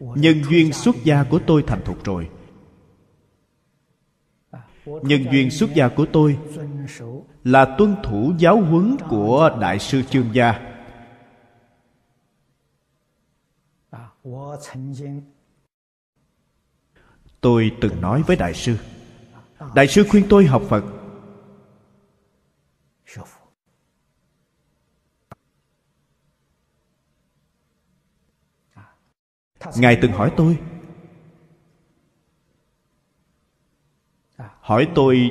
[0.00, 2.30] Nhân duyên xuất gia của tôi thành thục rồi.
[4.84, 6.38] Nhân duyên xuất gia của tôi
[7.44, 10.71] là tuân thủ giáo huấn của đại sư chương gia
[17.40, 18.78] tôi từng nói với đại sư.
[19.74, 20.84] Đại sư khuyên tôi học phật.
[29.76, 30.58] Ngài từng hỏi tôi.
[34.60, 35.30] Hỏi tôi.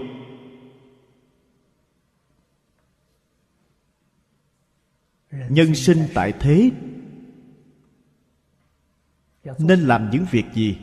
[5.32, 6.72] Nhân sinh tại thế
[9.44, 10.78] nên làm những việc gì?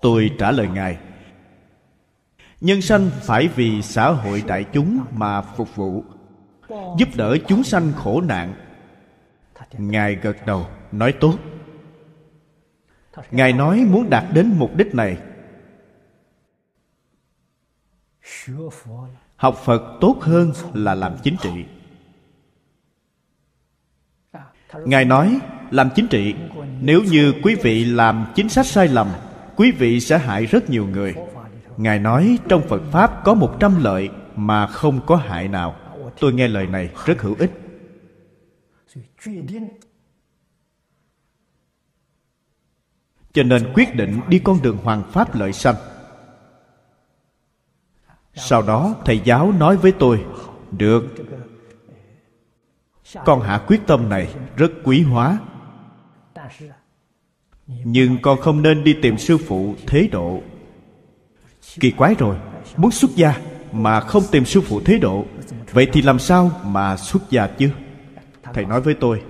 [0.00, 0.98] Tôi trả lời ngài.
[2.60, 6.04] Nhân sanh phải vì xã hội đại chúng mà phục vụ
[6.98, 8.54] giúp đỡ chúng sanh khổ nạn.
[9.78, 11.38] Ngài gật đầu nói tốt.
[13.30, 15.18] Ngài nói muốn đạt đến mục đích này
[19.36, 21.64] học phật tốt hơn là làm chính trị.
[24.84, 25.38] Ngài nói,
[25.70, 26.34] làm chính trị,
[26.80, 29.08] nếu như quý vị làm chính sách sai lầm,
[29.56, 31.14] quý vị sẽ hại rất nhiều người.
[31.76, 35.76] Ngài nói, trong phật pháp có một trăm lợi mà không có hại nào.
[36.20, 37.50] Tôi nghe lời này rất hữu ích.
[43.32, 45.74] Cho nên quyết định đi con đường hoàng pháp lợi sanh
[48.36, 50.24] sau đó thầy giáo nói với tôi,
[50.70, 51.04] được.
[53.24, 55.38] Con hạ quyết tâm này rất quý hóa.
[57.66, 60.40] Nhưng con không nên đi tìm sư phụ thế độ.
[61.80, 62.36] Kỳ quái rồi,
[62.76, 63.40] muốn xuất gia
[63.72, 65.24] mà không tìm sư phụ thế độ,
[65.72, 67.70] vậy thì làm sao mà xuất gia chứ?
[68.54, 69.22] Thầy nói với tôi,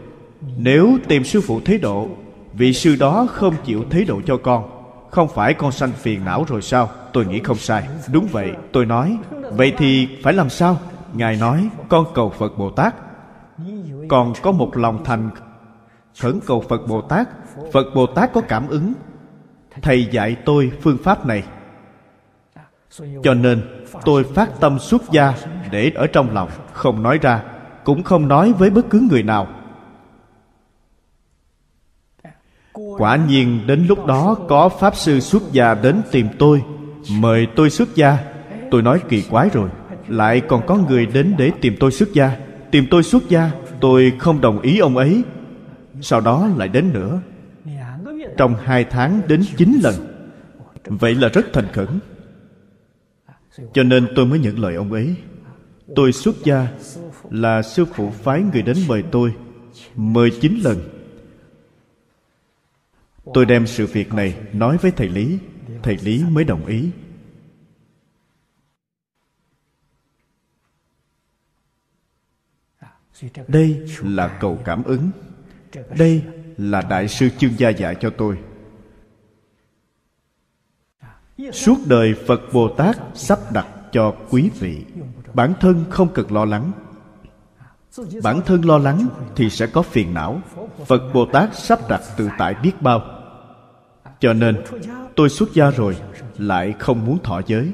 [0.57, 2.09] nếu tìm sư phụ thế độ,
[2.52, 4.75] vị sư đó không chịu thế độ cho con
[5.16, 6.90] không phải con sanh phiền não rồi sao?
[7.12, 7.88] Tôi nghĩ không sai.
[8.12, 9.18] Đúng vậy, tôi nói.
[9.52, 10.78] Vậy thì phải làm sao?
[11.14, 12.94] Ngài nói, con cầu phật bồ tát.
[14.08, 15.30] Còn có một lòng thành
[16.20, 17.28] khẩn cầu phật bồ tát.
[17.72, 18.92] Phật bồ tát có cảm ứng.
[19.82, 21.42] Thầy dạy tôi phương pháp này.
[23.22, 23.62] Cho nên,
[24.04, 25.34] tôi phát tâm xuất gia
[25.70, 26.48] để ở trong lòng.
[26.72, 27.42] Không nói ra,
[27.84, 29.46] cũng không nói với bất cứ người nào.
[32.99, 36.62] Quả nhiên, đến lúc đó có pháp sư xuất gia đến tìm tôi.
[37.11, 38.18] Mời tôi xuất gia.
[38.70, 39.68] Tôi nói kỳ quái rồi.
[40.09, 42.36] Lại còn có người đến để tìm tôi xuất gia.
[42.70, 45.22] Tìm tôi xuất gia, tôi không đồng ý ông ấy.
[46.01, 47.20] Sau đó lại đến nữa.
[48.37, 49.95] Trong hai tháng đến chín lần.
[50.84, 51.88] Vậy là rất thành khẩn.
[53.72, 55.14] Cho nên tôi mới nhận lời ông ấy.
[55.96, 56.68] Tôi xuất gia
[57.30, 59.33] là sư phụ phái người đến mời tôi.
[59.96, 60.76] Mời chín lần
[63.34, 65.38] tôi đem sự việc này nói với thầy lý.
[65.82, 66.90] Thầy lý mới đồng ý.
[73.48, 75.11] Đây là cầu cảm ứng.
[75.98, 76.22] Đây
[76.57, 78.38] là đại sư chương gia dạy cho tôi.
[81.53, 84.84] Suốt đời phật bồ tát sắp đặt cho quý vị,
[85.34, 86.72] bản thân không cần lo lắng.
[88.22, 90.40] Bản thân lo lắng thì sẽ có phiền não.
[90.86, 93.16] Phật bồ tát sắp đặt tự tại biết bao
[94.21, 94.57] cho nên,
[95.17, 95.97] tôi xuất gia rồi,
[96.38, 97.72] lại không muốn thọ giới.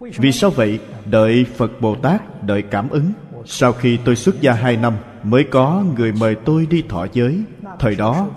[0.00, 0.80] Vì sao vậy?
[1.06, 3.12] Đợi phật bồ tát, đợi cảm ứng.
[3.44, 7.42] Sau khi tôi xuất gia hai năm, mới có người mời tôi đi thọ giới.
[7.78, 8.28] Thời đó,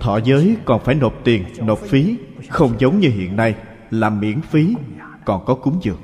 [0.00, 2.16] thọ giới còn phải nộp tiền, nộp phí,
[2.48, 3.54] không giống như hiện nay
[3.90, 4.74] là miễn phí,
[5.24, 6.00] còn có cúng dường.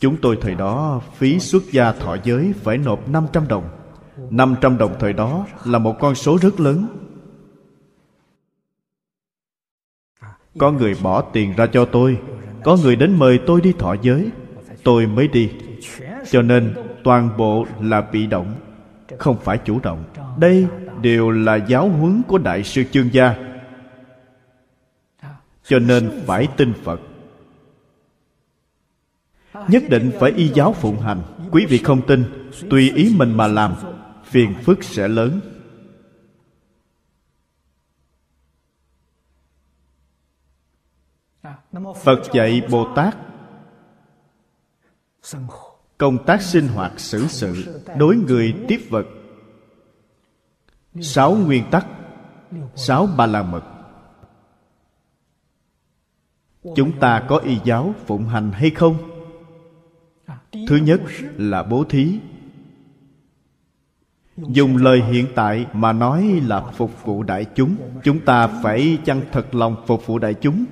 [0.00, 3.64] Chúng tôi thời đó, phí xuất gia thọ giới phải nộp 500 đồng.
[4.30, 6.86] 500 đồng thời đó là một con số rất lớn.
[10.58, 12.18] Có người bỏ tiền ra cho tôi.
[12.64, 14.30] Có người đến mời tôi đi thọ giới.
[14.84, 15.50] Tôi mới đi.
[16.30, 16.74] Cho nên
[17.04, 18.54] toàn bộ là bị động.
[19.18, 20.04] Không phải chủ động.
[20.38, 20.66] Đây
[21.02, 23.34] đều là giáo huấn của đại sư chương gia.
[25.66, 27.00] Cho nên phải tin phật.
[29.68, 31.22] Nhất định phải y giáo phụng hành.
[31.50, 32.24] Quý vị không tin.
[32.70, 33.74] Tùy ý mình mà làm,
[34.24, 35.40] phiền phức sẽ lớn.
[42.02, 43.16] Phật dạy bồ tát
[45.98, 49.06] công tác sinh hoạt xử sự, đối người tiếp vật.
[51.00, 51.86] Sáu nguyên tắc,
[52.74, 53.62] sáu ba la mật.
[56.76, 58.96] Chúng ta có y giáo phụng hành hay không?
[60.52, 61.00] Thứ nhất
[61.36, 62.18] là bố thí.
[64.36, 67.76] Dùng lời hiện tại mà nói là phục vụ đại chúng.
[68.04, 70.64] Chúng ta phải chăng thật lòng phục vụ đại chúng?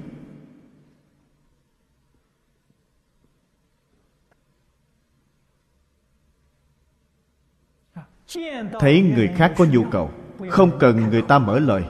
[8.81, 10.11] Thấy người khác có nhu cầu,
[10.51, 11.85] không cần người ta mở lời.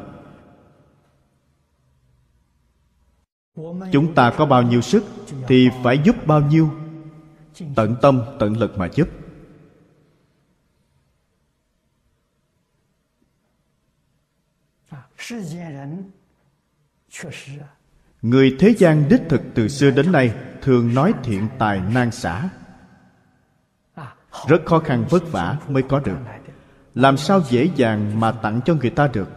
[3.92, 5.04] Chúng ta có bao nhiêu sức
[5.48, 6.70] thì phải giúp bao nhiêu.
[7.74, 9.08] Tận tâm, tận lực mà giúp.
[18.22, 22.48] Người thế gian đích thực từ xưa đến nay thường nói thiện tài nan xả
[24.48, 26.18] rất khó khăn vất vả mới có được.
[26.94, 29.28] Làm sao dễ dàng mà tặng cho người ta được?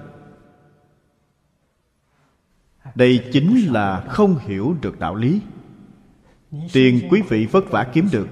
[2.95, 5.41] Đây chính là không hiểu được đạo lý.
[6.73, 8.27] Tiền quý vị vất vả kiếm được.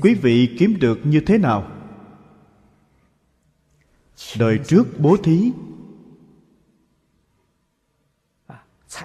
[0.00, 1.66] Quý vị kiếm được như thế nào?
[4.38, 5.52] Đời trước bố thí.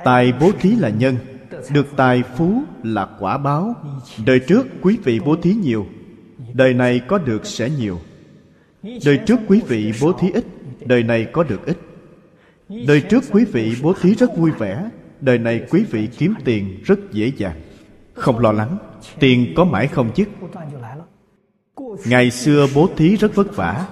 [0.04, 1.18] Tài bố thí là nhân,
[1.72, 3.76] được tài phú là quả báo.
[4.26, 5.88] Đời trước quý vị bố thí nhiều
[6.56, 8.00] đời này có được sẽ nhiều.
[9.06, 10.46] Đời trước quý vị bố thí ít,
[10.86, 11.78] đời này có được ít.
[12.88, 14.90] Đời trước quý vị bố thí rất vui vẻ,
[15.22, 17.62] đời này quý vị kiếm tiền rất dễ dàng.
[18.14, 18.78] Không lo lắng,
[19.20, 20.28] tiền có mãi không dứt.
[22.06, 23.88] Ngày xưa bố thí rất vất vả,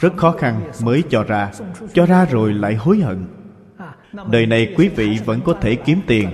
[0.00, 1.52] rất khó khăn mới cho ra
[1.94, 3.24] cho ra rồi lại hối hận.
[4.30, 6.28] Đời này quý vị vẫn có thể kiếm tiền,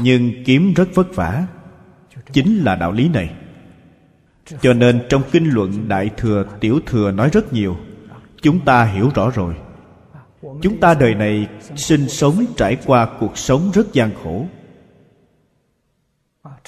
[0.00, 1.46] nhưng kiếm rất vất vả.
[2.32, 3.34] Chính là đạo lý này
[4.60, 7.76] cho nên trong kinh luận đại thừa tiểu thừa nói rất nhiều.
[8.42, 9.54] Chúng ta hiểu rõ rồi.
[10.62, 14.46] Chúng ta đời này sinh sống, trải qua cuộc sống rất gian khổ.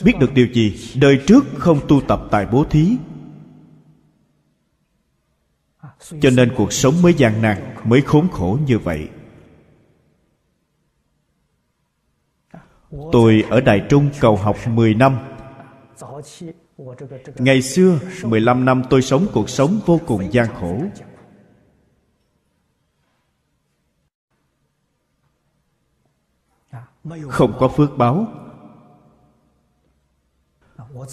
[0.05, 0.93] Biết được điều gì?
[1.01, 2.97] Đời trước không tu tập tài bố thí.
[6.21, 9.09] Cho nên cuộc sống mới gian nan, mới khốn khổ như vậy.
[13.13, 15.19] Tôi ở Đài Trung cầu học 10 năm.
[17.39, 20.79] Ngày xưa 15 năm tôi sống cuộc sống vô cùng gian khổ.
[27.29, 28.27] Không có phước báo.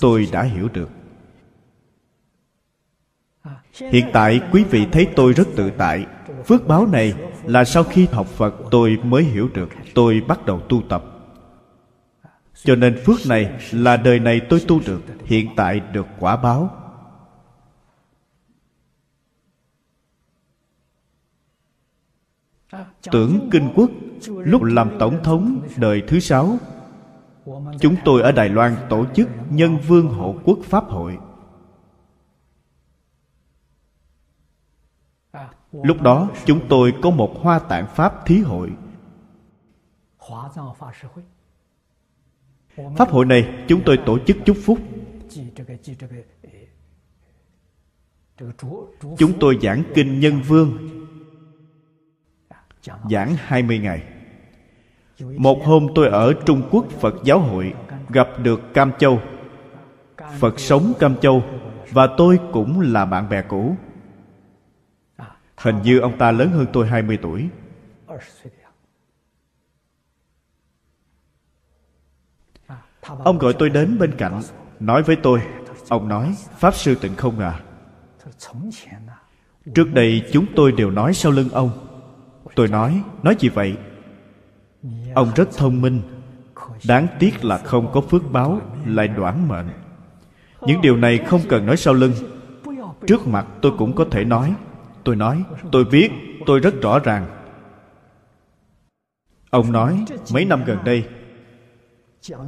[0.02, 0.90] Tôi đã hiểu được.
[3.73, 6.06] Hiện tại, quý vị thấy tôi rất tự tại.
[6.45, 7.14] Phước báo này
[7.44, 9.69] là sau khi học Phật, tôi mới hiểu được.
[9.95, 11.18] Tôi bắt đầu tu tập
[12.64, 16.76] cho nên phước này là đời này tôi tu được, hiện tại được quả báo.
[23.11, 23.90] Tưởng kinh quốc,
[24.27, 26.57] lúc làm tổng thống đời thứ sáu,
[27.80, 31.18] chúng tôi ở đài loan tổ chức nhân vương hộ quốc pháp hội.
[35.72, 38.72] Lúc đó, chúng tôi có một hoa tạng pháp thí hội
[42.97, 44.80] pháp hội này chúng tôi tổ chức chúc phúc.
[49.18, 50.77] Chúng tôi giảng kinh nhân vương.
[53.10, 54.03] Giảng 20 ngày.
[55.38, 57.73] Một hôm tôi ở Trung Quốc Phật giáo hội
[58.10, 59.22] gặp được Cam Châu.
[60.39, 61.43] Phật sống Cam Châu
[61.91, 63.76] và tôi cũng là bạn bè cũ.
[65.57, 67.49] Hình như ông ta lớn hơn tôi 20 tuổi.
[73.23, 74.41] Ông gọi tôi đến bên cạnh,
[74.80, 75.41] nói với tôi.
[75.90, 77.60] Ông nói, pháp sư tịnh không à.
[79.76, 81.72] Trước đây chúng tôi đều nói sau lưng ông.
[82.56, 83.77] Tôi nói nói gì vậy?
[85.15, 86.02] Ông rất thông minh.
[86.88, 89.68] Đáng tiếc là không có phước báo, lại đoản mệnh.
[90.61, 92.11] Những điều này không cần nói sau lưng.
[93.07, 94.53] Trước mặt tôi cũng có thể nói.
[95.03, 96.11] Tôi nói, tôi biết,
[96.45, 97.27] tôi rất rõ ràng.
[99.49, 101.03] Ông nói, mấy năm gần đây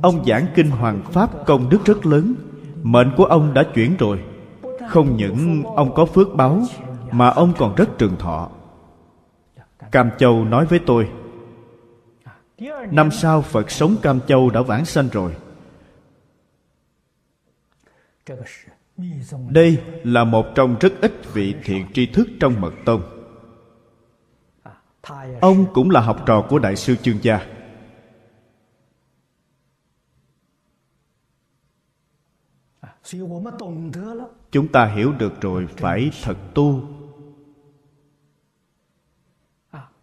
[0.02, 2.36] ông giảng kinh hoàng pháp công đức rất lớn.
[2.84, 4.24] Mệnh của ông đã chuyển rồi.
[4.90, 6.62] Không những ông có phước báo,
[7.12, 8.50] mà ông còn rất trường thọ.
[9.92, 11.10] Cam châu nói với tôi,
[12.92, 15.36] năm sau phật sống cam châu đã vãng sanh rồi.
[19.50, 23.02] Đây là một trong rất ít vị thiện tri thức trong mật tông.
[25.42, 27.40] Ông cũng là học trò của đại sư chương gia.
[34.52, 36.84] Chúng ta hiểu được rồi phải thật tu.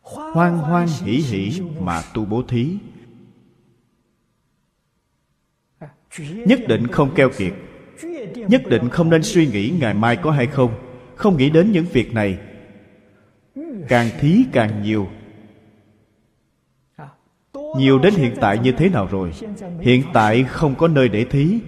[0.01, 2.79] Hoan hoan hỷ hỷ mà tu bố thí.
[6.19, 7.53] Nhất định không keo kiệt.
[8.35, 10.73] nhất định không nên suy nghĩ ngày mai có hay không.
[11.17, 12.39] Không nghĩ đến những việc này.
[13.89, 15.09] Càng thí càng nhiều.
[17.77, 19.33] Nhiều đến hiện tại như thế nào rồi?
[19.81, 21.61] Hiện tại không có nơi để thí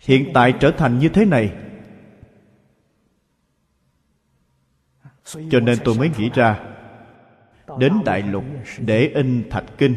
[0.00, 1.52] hiện tại trở thành như thế này.
[5.24, 6.60] Cho nên tôi mới nghĩ ra,
[7.78, 8.44] đến đại lục
[8.78, 9.94] để in thạch kinh.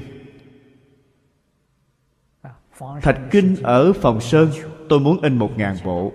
[3.02, 4.50] Thạch kinh ở phòng sơn,
[4.90, 6.14] tôi muốn in một ngàn bộ.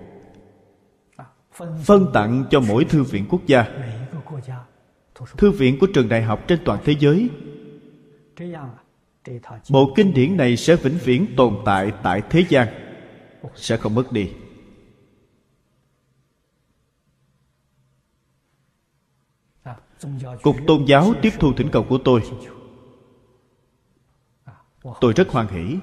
[1.84, 3.66] Phân tặng cho mỗi thư viện quốc gia.
[5.36, 7.28] Thư viện của trường đại học trên toàn thế giới.
[9.70, 12.87] Bộ kinh điển này sẽ vĩnh viễn tồn tại tại thế gian
[13.54, 14.30] sẽ không mất đi.
[20.42, 22.22] Cục tôn giáo tiếp thu thỉnh cầu của tôi.
[25.00, 25.76] Tôi rất hoan hỷ.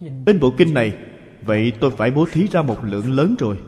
[0.00, 0.98] In bộ kinh này,
[1.42, 3.58] vậy tôi phải bố thí ra một lượng lớn rồi.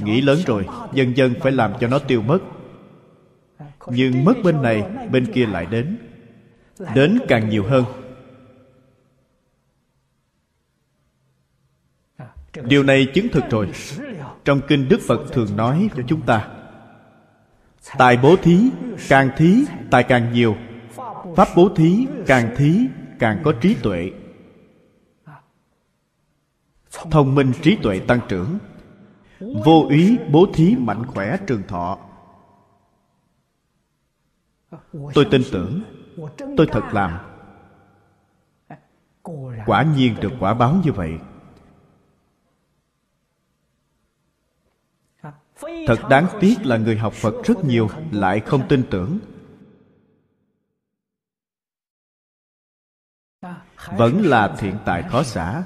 [0.00, 2.38] Nghĩ lớn rồi, dần dần phải làm cho nó tiêu mất.
[3.86, 5.98] Nhưng mất bên này, bên kia lại đến.
[6.94, 7.84] Đến càng nhiều hơn.
[12.64, 13.70] Điều này chứng thực rồi.
[14.44, 16.48] Trong kinh đức phật thường nói cho chúng ta,
[17.98, 18.70] tài bố thí
[19.08, 20.56] càng thí, tài càng nhiều.
[21.36, 22.80] Pháp bố thí càng thí,
[23.18, 24.10] càng có trí tuệ.
[27.10, 28.58] Thông minh trí tuệ tăng trưởng,
[29.40, 31.98] vô úy bố thí mạnh khỏe trường thọ.
[35.14, 35.82] Tôi tin tưởng,
[36.56, 37.18] tôi thật làm.
[39.66, 41.18] Quả nhiên được quả báo như vậy.
[45.86, 49.18] Thật đáng tiếc là người học phật rất nhiều, lại không tin tưởng.
[53.96, 55.62] Vẫn là thiện tài khó xả.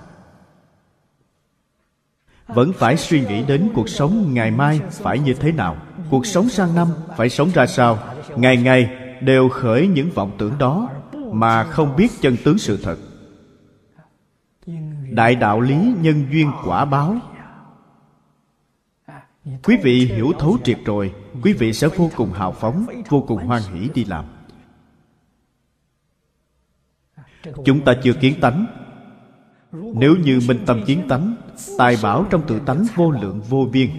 [2.47, 5.77] Vẫn phải suy nghĩ đến cuộc sống ngày mai phải như thế nào,
[6.10, 7.98] cuộc sống sang năm phải sống ra sao.
[8.36, 12.97] Ngày ngày đều khởi những vọng tưởng đó mà không biết chân tướng sự thật.
[15.10, 17.16] Đại đạo lý nhân duyên quả báo
[19.44, 23.47] quý vị hiểu thấu triệt rồi, quý vị sẽ vô cùng hào phóng, vô cùng
[23.47, 24.24] hoan hỷ đi làm.
[27.64, 28.66] Chúng ta chưa kiến tánh.
[29.73, 31.36] Nếu như minh tâm kiến tánh,
[31.78, 33.90] tài bảo trong tự tánh vô lượng, vô biên.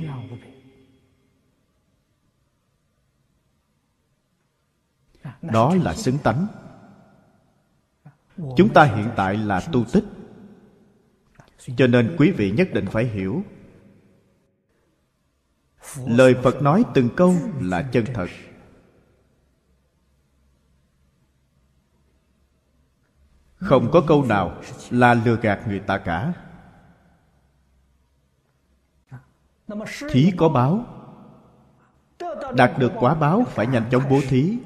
[5.42, 6.48] Đó là xứng tánh.
[8.58, 10.04] Chúng ta hiện tại là tu tích.
[11.78, 13.44] Cho nên quý vị nhất định phải hiểu
[16.06, 18.28] lời phật nói từng câu là chân thật.
[23.56, 26.34] Không có câu nào là lừa gạt người ta cả.
[30.10, 30.86] Thí có báo.
[32.56, 34.58] Đạt được quả báo phải nhanh chóng bố thí.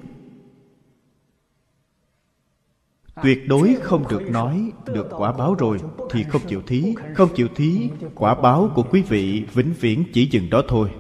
[3.24, 5.80] Tuyệt đối không được nói được quả báo rồi
[6.12, 10.30] thì không chịu thí, không chịu thí, quả báo của quý vị vĩnh viễn chỉ
[10.32, 10.92] dừng đó thôi.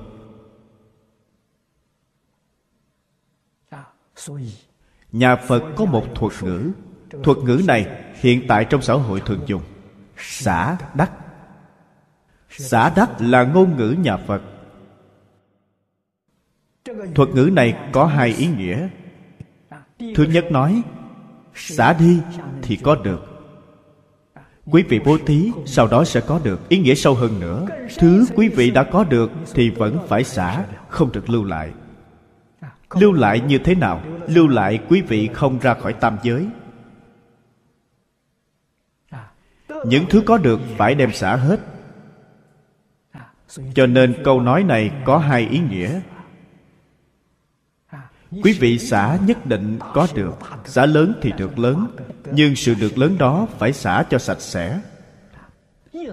[5.11, 6.72] Nhà phật có một thuật ngữ.
[7.23, 9.61] Thuật ngữ này hiện tại trong xã hội thường dùng.
[10.18, 11.11] Xả đắc.
[12.49, 14.41] Xả đắc là ngôn ngữ nhà phật.
[17.15, 18.88] Thuật ngữ này có hai ý nghĩa.
[19.99, 20.81] Thứ nhất nói,
[21.56, 22.19] xả đi
[22.61, 23.38] thì có được.
[24.65, 26.69] Quý vị bố thí, sau đó sẽ có được.
[26.69, 27.65] Ý nghĩa sâu hơn nữa,
[27.98, 31.72] thứ quý vị đã có được thì vẫn phải xả, không được lưu lại
[32.90, 34.02] lưu lại như thế nào?
[34.28, 36.48] Lưu lại quý vị không ra khỏi tam giới.
[39.86, 41.60] Những thứ có được phải đem xả hết.
[43.76, 46.02] Cho nên câu nói này có hai ý nghĩa.
[48.44, 50.36] Quý vị xả nhất định có được
[50.66, 51.88] xả lớn thì được lớn
[52.32, 54.80] nhưng sự được lớn đó phải xả cho sạch sẽ.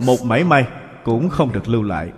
[0.01, 0.67] Một mảy may
[1.05, 2.13] cũng không được lưu lại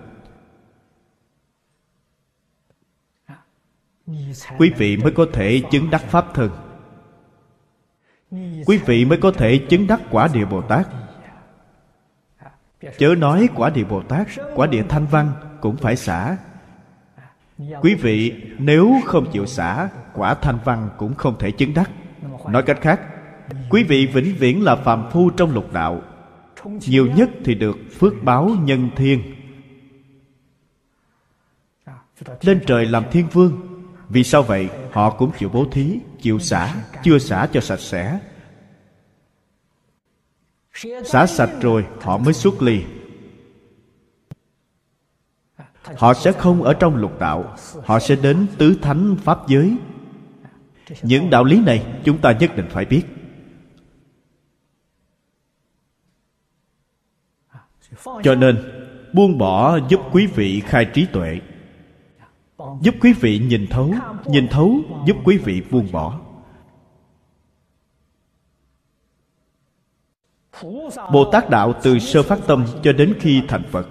[4.59, 6.51] quý vị mới có thể chứng đắc pháp thân.
[8.67, 10.87] Quý vị mới có thể chứng đắc quả địa bồ tát.
[12.99, 16.37] Chớ nói quả địa bồ tát, quả địa thanh văn cũng phải xả.
[17.81, 21.91] Quý vị nếu không chịu xả, quả thanh văn cũng không thể chứng đắc.
[22.49, 23.01] Nói cách khác,
[23.71, 26.03] quý vị vĩnh viễn là phàm phu trong lục đạo.
[26.65, 29.23] Nhiều nhất thì được phước báo nhân thiên.
[32.41, 33.76] Lên trời làm thiên vương
[34.09, 34.69] vì sao vậy?
[34.93, 38.21] Họ cũng chịu bố thí, chịu xả, chưa xả cho sạch sẽ.
[41.05, 42.83] Xả sạch rồi, họ mới xuất ly.
[45.97, 49.77] Họ sẽ không ở trong lục đạo, họ sẽ đến tứ thánh pháp giới.
[51.03, 53.03] Những đạo lý này chúng ta nhất định phải biết.
[58.23, 58.57] Cho nên,
[59.13, 61.41] buông bỏ giúp quý vị khai trí tuệ
[62.81, 63.95] giúp quý vị nhìn thấu
[64.27, 64.77] nhìn thấu,
[65.07, 66.21] giúp quý vị buông bỏ.
[71.13, 73.89] Bồ tát đạo từ sơ phát tâm cho đến khi thành phật.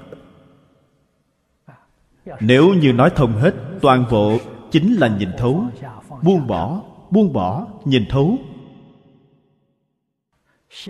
[2.39, 4.37] Nếu như nói thông hết, toàn bộ
[4.71, 5.63] chính là nhìn thấu,
[6.23, 6.81] buông bỏ
[7.15, 8.37] buông bỏ, nhìn thấu.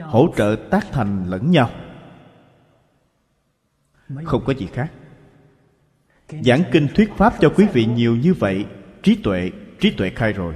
[0.01, 1.69] Hỗ trợ tác thành lẫn nhau.
[4.23, 4.91] Không có gì khác
[6.29, 8.65] giảng kinh thuyết pháp cho quý vị nhiều như vậy,
[9.03, 10.55] trí tuệ trí tuệ khai rồi.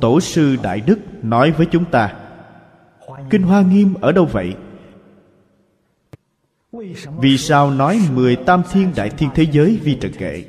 [0.00, 2.16] Tổ sư đại đức nói với chúng ta,
[3.30, 4.54] kinh hoa nghiêm ở đâu vậy?
[7.18, 10.44] Vì sao nói mười tam thiên đại thiên thế giới vi trần kệ?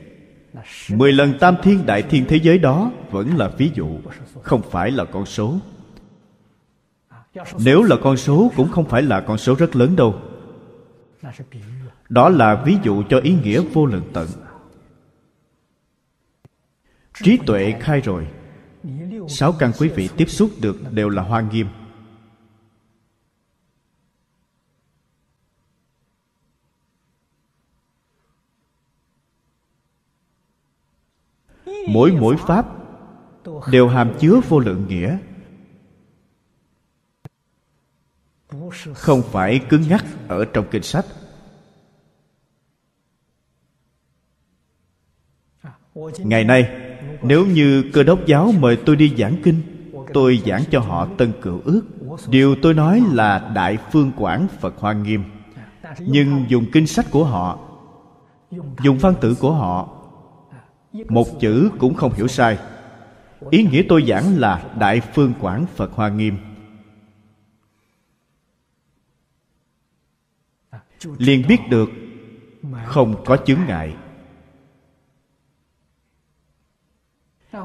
[0.90, 4.00] Mười lần tam thiên đại thiên thế giới đó vẫn là ví dụ,
[4.42, 5.60] không phải là con số.
[7.60, 10.22] Nếu là con số cũng không phải là con số rất lớn đâu.
[12.10, 14.28] Đó là ví dụ cho ý nghĩa vô lượng tận.
[17.24, 18.28] Trí tuệ khai rồi.
[19.28, 21.68] Sáu căn quý vị tiếp xúc được đều là hoa nghiêm.
[31.94, 32.66] Mỗi mỗi pháp
[33.72, 35.18] đều hàm chứa vô lượng nghĩa.
[38.94, 41.06] Không phải cứng nhắc ở trong kinh sách.
[46.18, 46.70] Ngày nay,
[47.22, 49.62] nếu như cơ đốc giáo mời tôi đi giảng kinh,
[50.14, 51.82] tôi giảng cho họ tân cựu ước.
[52.28, 55.24] Điều tôi nói là đại phương quảng phật hoa nghiêm.
[56.00, 57.60] Nhưng dùng kinh sách của họ,
[58.84, 60.03] dùng văn tự của họ
[60.94, 62.58] một chữ cũng không hiểu sai.
[63.50, 66.38] Ý nghĩa tôi giảng là đại phương quảng phật hoa nghiêm.
[71.18, 71.90] Liền biết được
[72.86, 73.96] không có chướng ngại.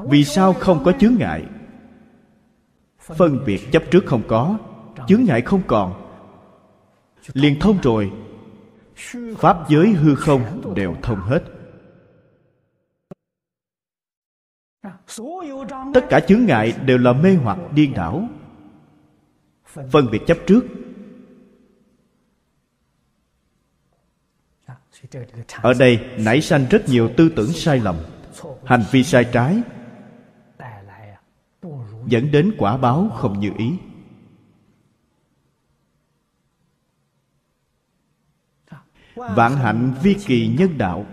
[0.09, 1.45] Vì sao không có chướng ngại?
[2.99, 4.57] Phân biệt chấp trước không có,
[5.07, 5.93] chướng ngại không còn.
[7.33, 8.11] Liền thông rồi.
[9.37, 11.58] Pháp giới hư không đều thông hết.
[15.93, 18.27] Tất cả chướng ngại đều là mê hoặc điên đảo.
[19.65, 20.61] Phân biệt chấp trước.
[25.61, 27.95] Ở đây nảy sanh rất nhiều tư tưởng sai lầm,
[28.65, 29.61] hành vi sai trái,
[32.05, 33.73] dẫn đến quả báo không như ý.
[39.15, 41.05] Vạn hạnh vi kỳ nhân đạo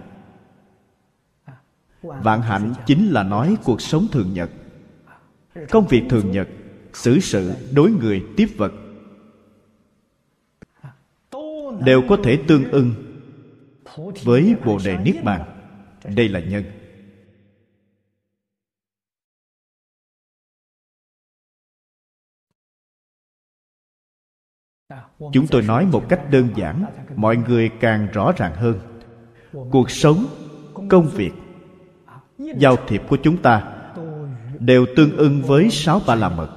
[2.23, 4.51] vạn hạnh chính là nói cuộc sống thường nhật.
[5.71, 6.49] Công việc thường nhật,
[6.93, 8.73] xử sự đối người tiếp vật.
[11.85, 12.95] Đều có thể tương ưng
[14.25, 15.41] với bồ đề niết bàn.
[16.05, 16.65] Đây là nhân.
[25.33, 26.85] Chúng tôi nói một cách đơn giản,
[27.17, 28.79] mọi người càng rõ ràng hơn.
[29.71, 30.27] Cuộc sống,
[30.91, 31.33] công việc
[32.39, 33.73] giao thiệp của chúng ta
[34.59, 36.51] đều tương ưng với sáu ba la mật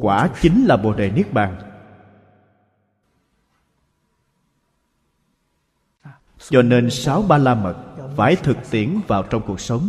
[0.00, 1.56] quả chính là bồ đề niết bàn.
[6.38, 7.76] Cho nên sáu ba la mật
[8.16, 9.88] phải thực tiễn vào trong cuộc sống.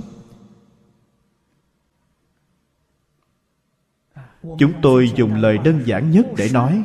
[4.41, 6.83] Chúng tôi dùng lời đơn giản nhất để nói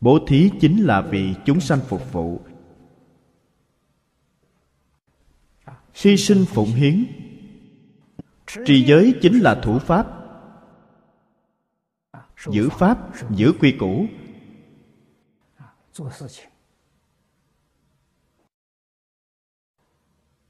[0.00, 2.40] bố thí chính là vì chúng sanh phục vụ
[5.96, 7.06] hy sinh phụng hiến.
[8.66, 10.06] Trì giới chính là thủ pháp.
[12.46, 12.98] Giữ pháp,
[13.30, 14.06] giữ quy củ.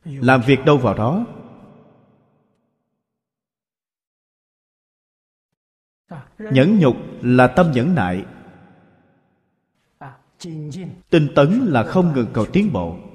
[0.04, 1.26] Làm việc đâu vào đó.
[6.38, 8.26] Nhẫn nhục là tâm nhẫn nại.
[11.10, 13.05] Tinh tấn là không ngừng cầu tiến bộ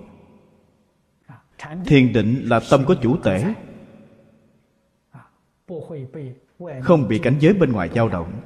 [1.85, 3.53] thiền định là tâm có chủ tể.
[6.81, 8.41] Không bị cảnh giới bên ngoài dao động.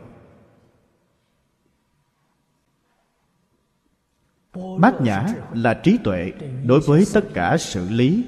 [4.80, 6.32] Bát nhã là trí tuệ
[6.66, 8.26] đối với tất cả sự lý.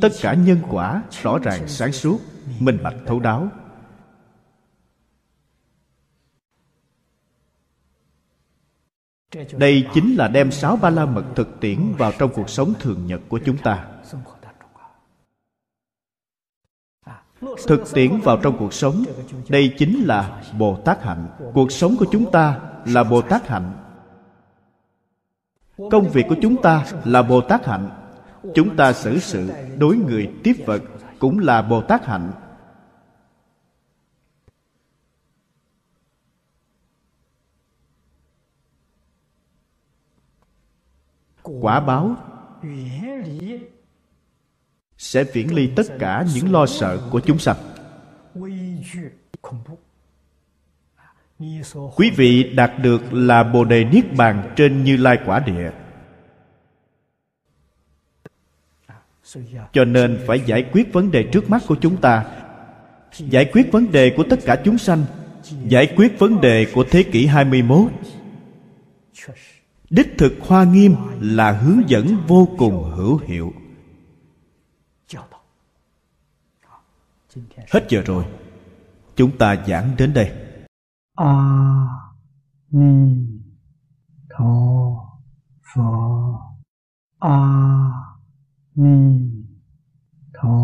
[0.00, 2.20] Tất cả nhân quả rõ ràng sáng suốt,
[2.60, 3.48] minh bạch, thấu đáo.
[9.58, 13.06] Đây chính là đem sáu ba la mật thực tiễn vào trong cuộc sống thường
[13.06, 13.86] nhật của chúng ta.
[17.66, 19.04] Thực tiễn vào trong cuộc sống,
[19.48, 21.26] đây chính là bồ tát hạnh.
[21.54, 23.72] Cuộc sống của chúng ta là bồ tát hạnh.
[25.90, 27.90] Công việc của chúng ta là bồ tát hạnh.
[28.54, 30.82] Chúng ta xử sự đối người tiếp vật
[31.18, 32.32] cũng là bồ tát hạnh.
[41.60, 42.16] Quả báo
[44.98, 47.56] sẽ viễn ly tất cả những lo sợ của chúng sanh.
[51.96, 55.70] Quý vị đạt được là bồ đề niết bàn trên như lai quả địa.
[59.72, 62.24] Cho nên phải giải quyết vấn đề trước mắt của chúng ta
[63.18, 65.04] giải quyết vấn đề của tất cả chúng sanh
[65.68, 67.90] giải quyết vấn đề của thế kỷ 21
[69.90, 73.52] đích thực hoa nghiêm là hướng dẫn vô cùng hữu hiệu.
[77.72, 78.24] Hết giờ rồi.
[79.16, 80.32] Chúng ta giảng đến đây.
[81.14, 81.34] A
[82.70, 83.26] ni
[84.30, 84.96] tho
[85.74, 86.56] pho,
[87.18, 87.38] a
[88.74, 89.20] ni
[90.34, 90.58] tho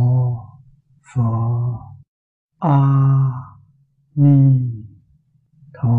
[1.15, 1.97] pho,
[2.59, 2.79] a
[4.15, 4.61] ni
[5.75, 5.99] tho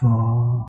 [0.00, 0.58] pho.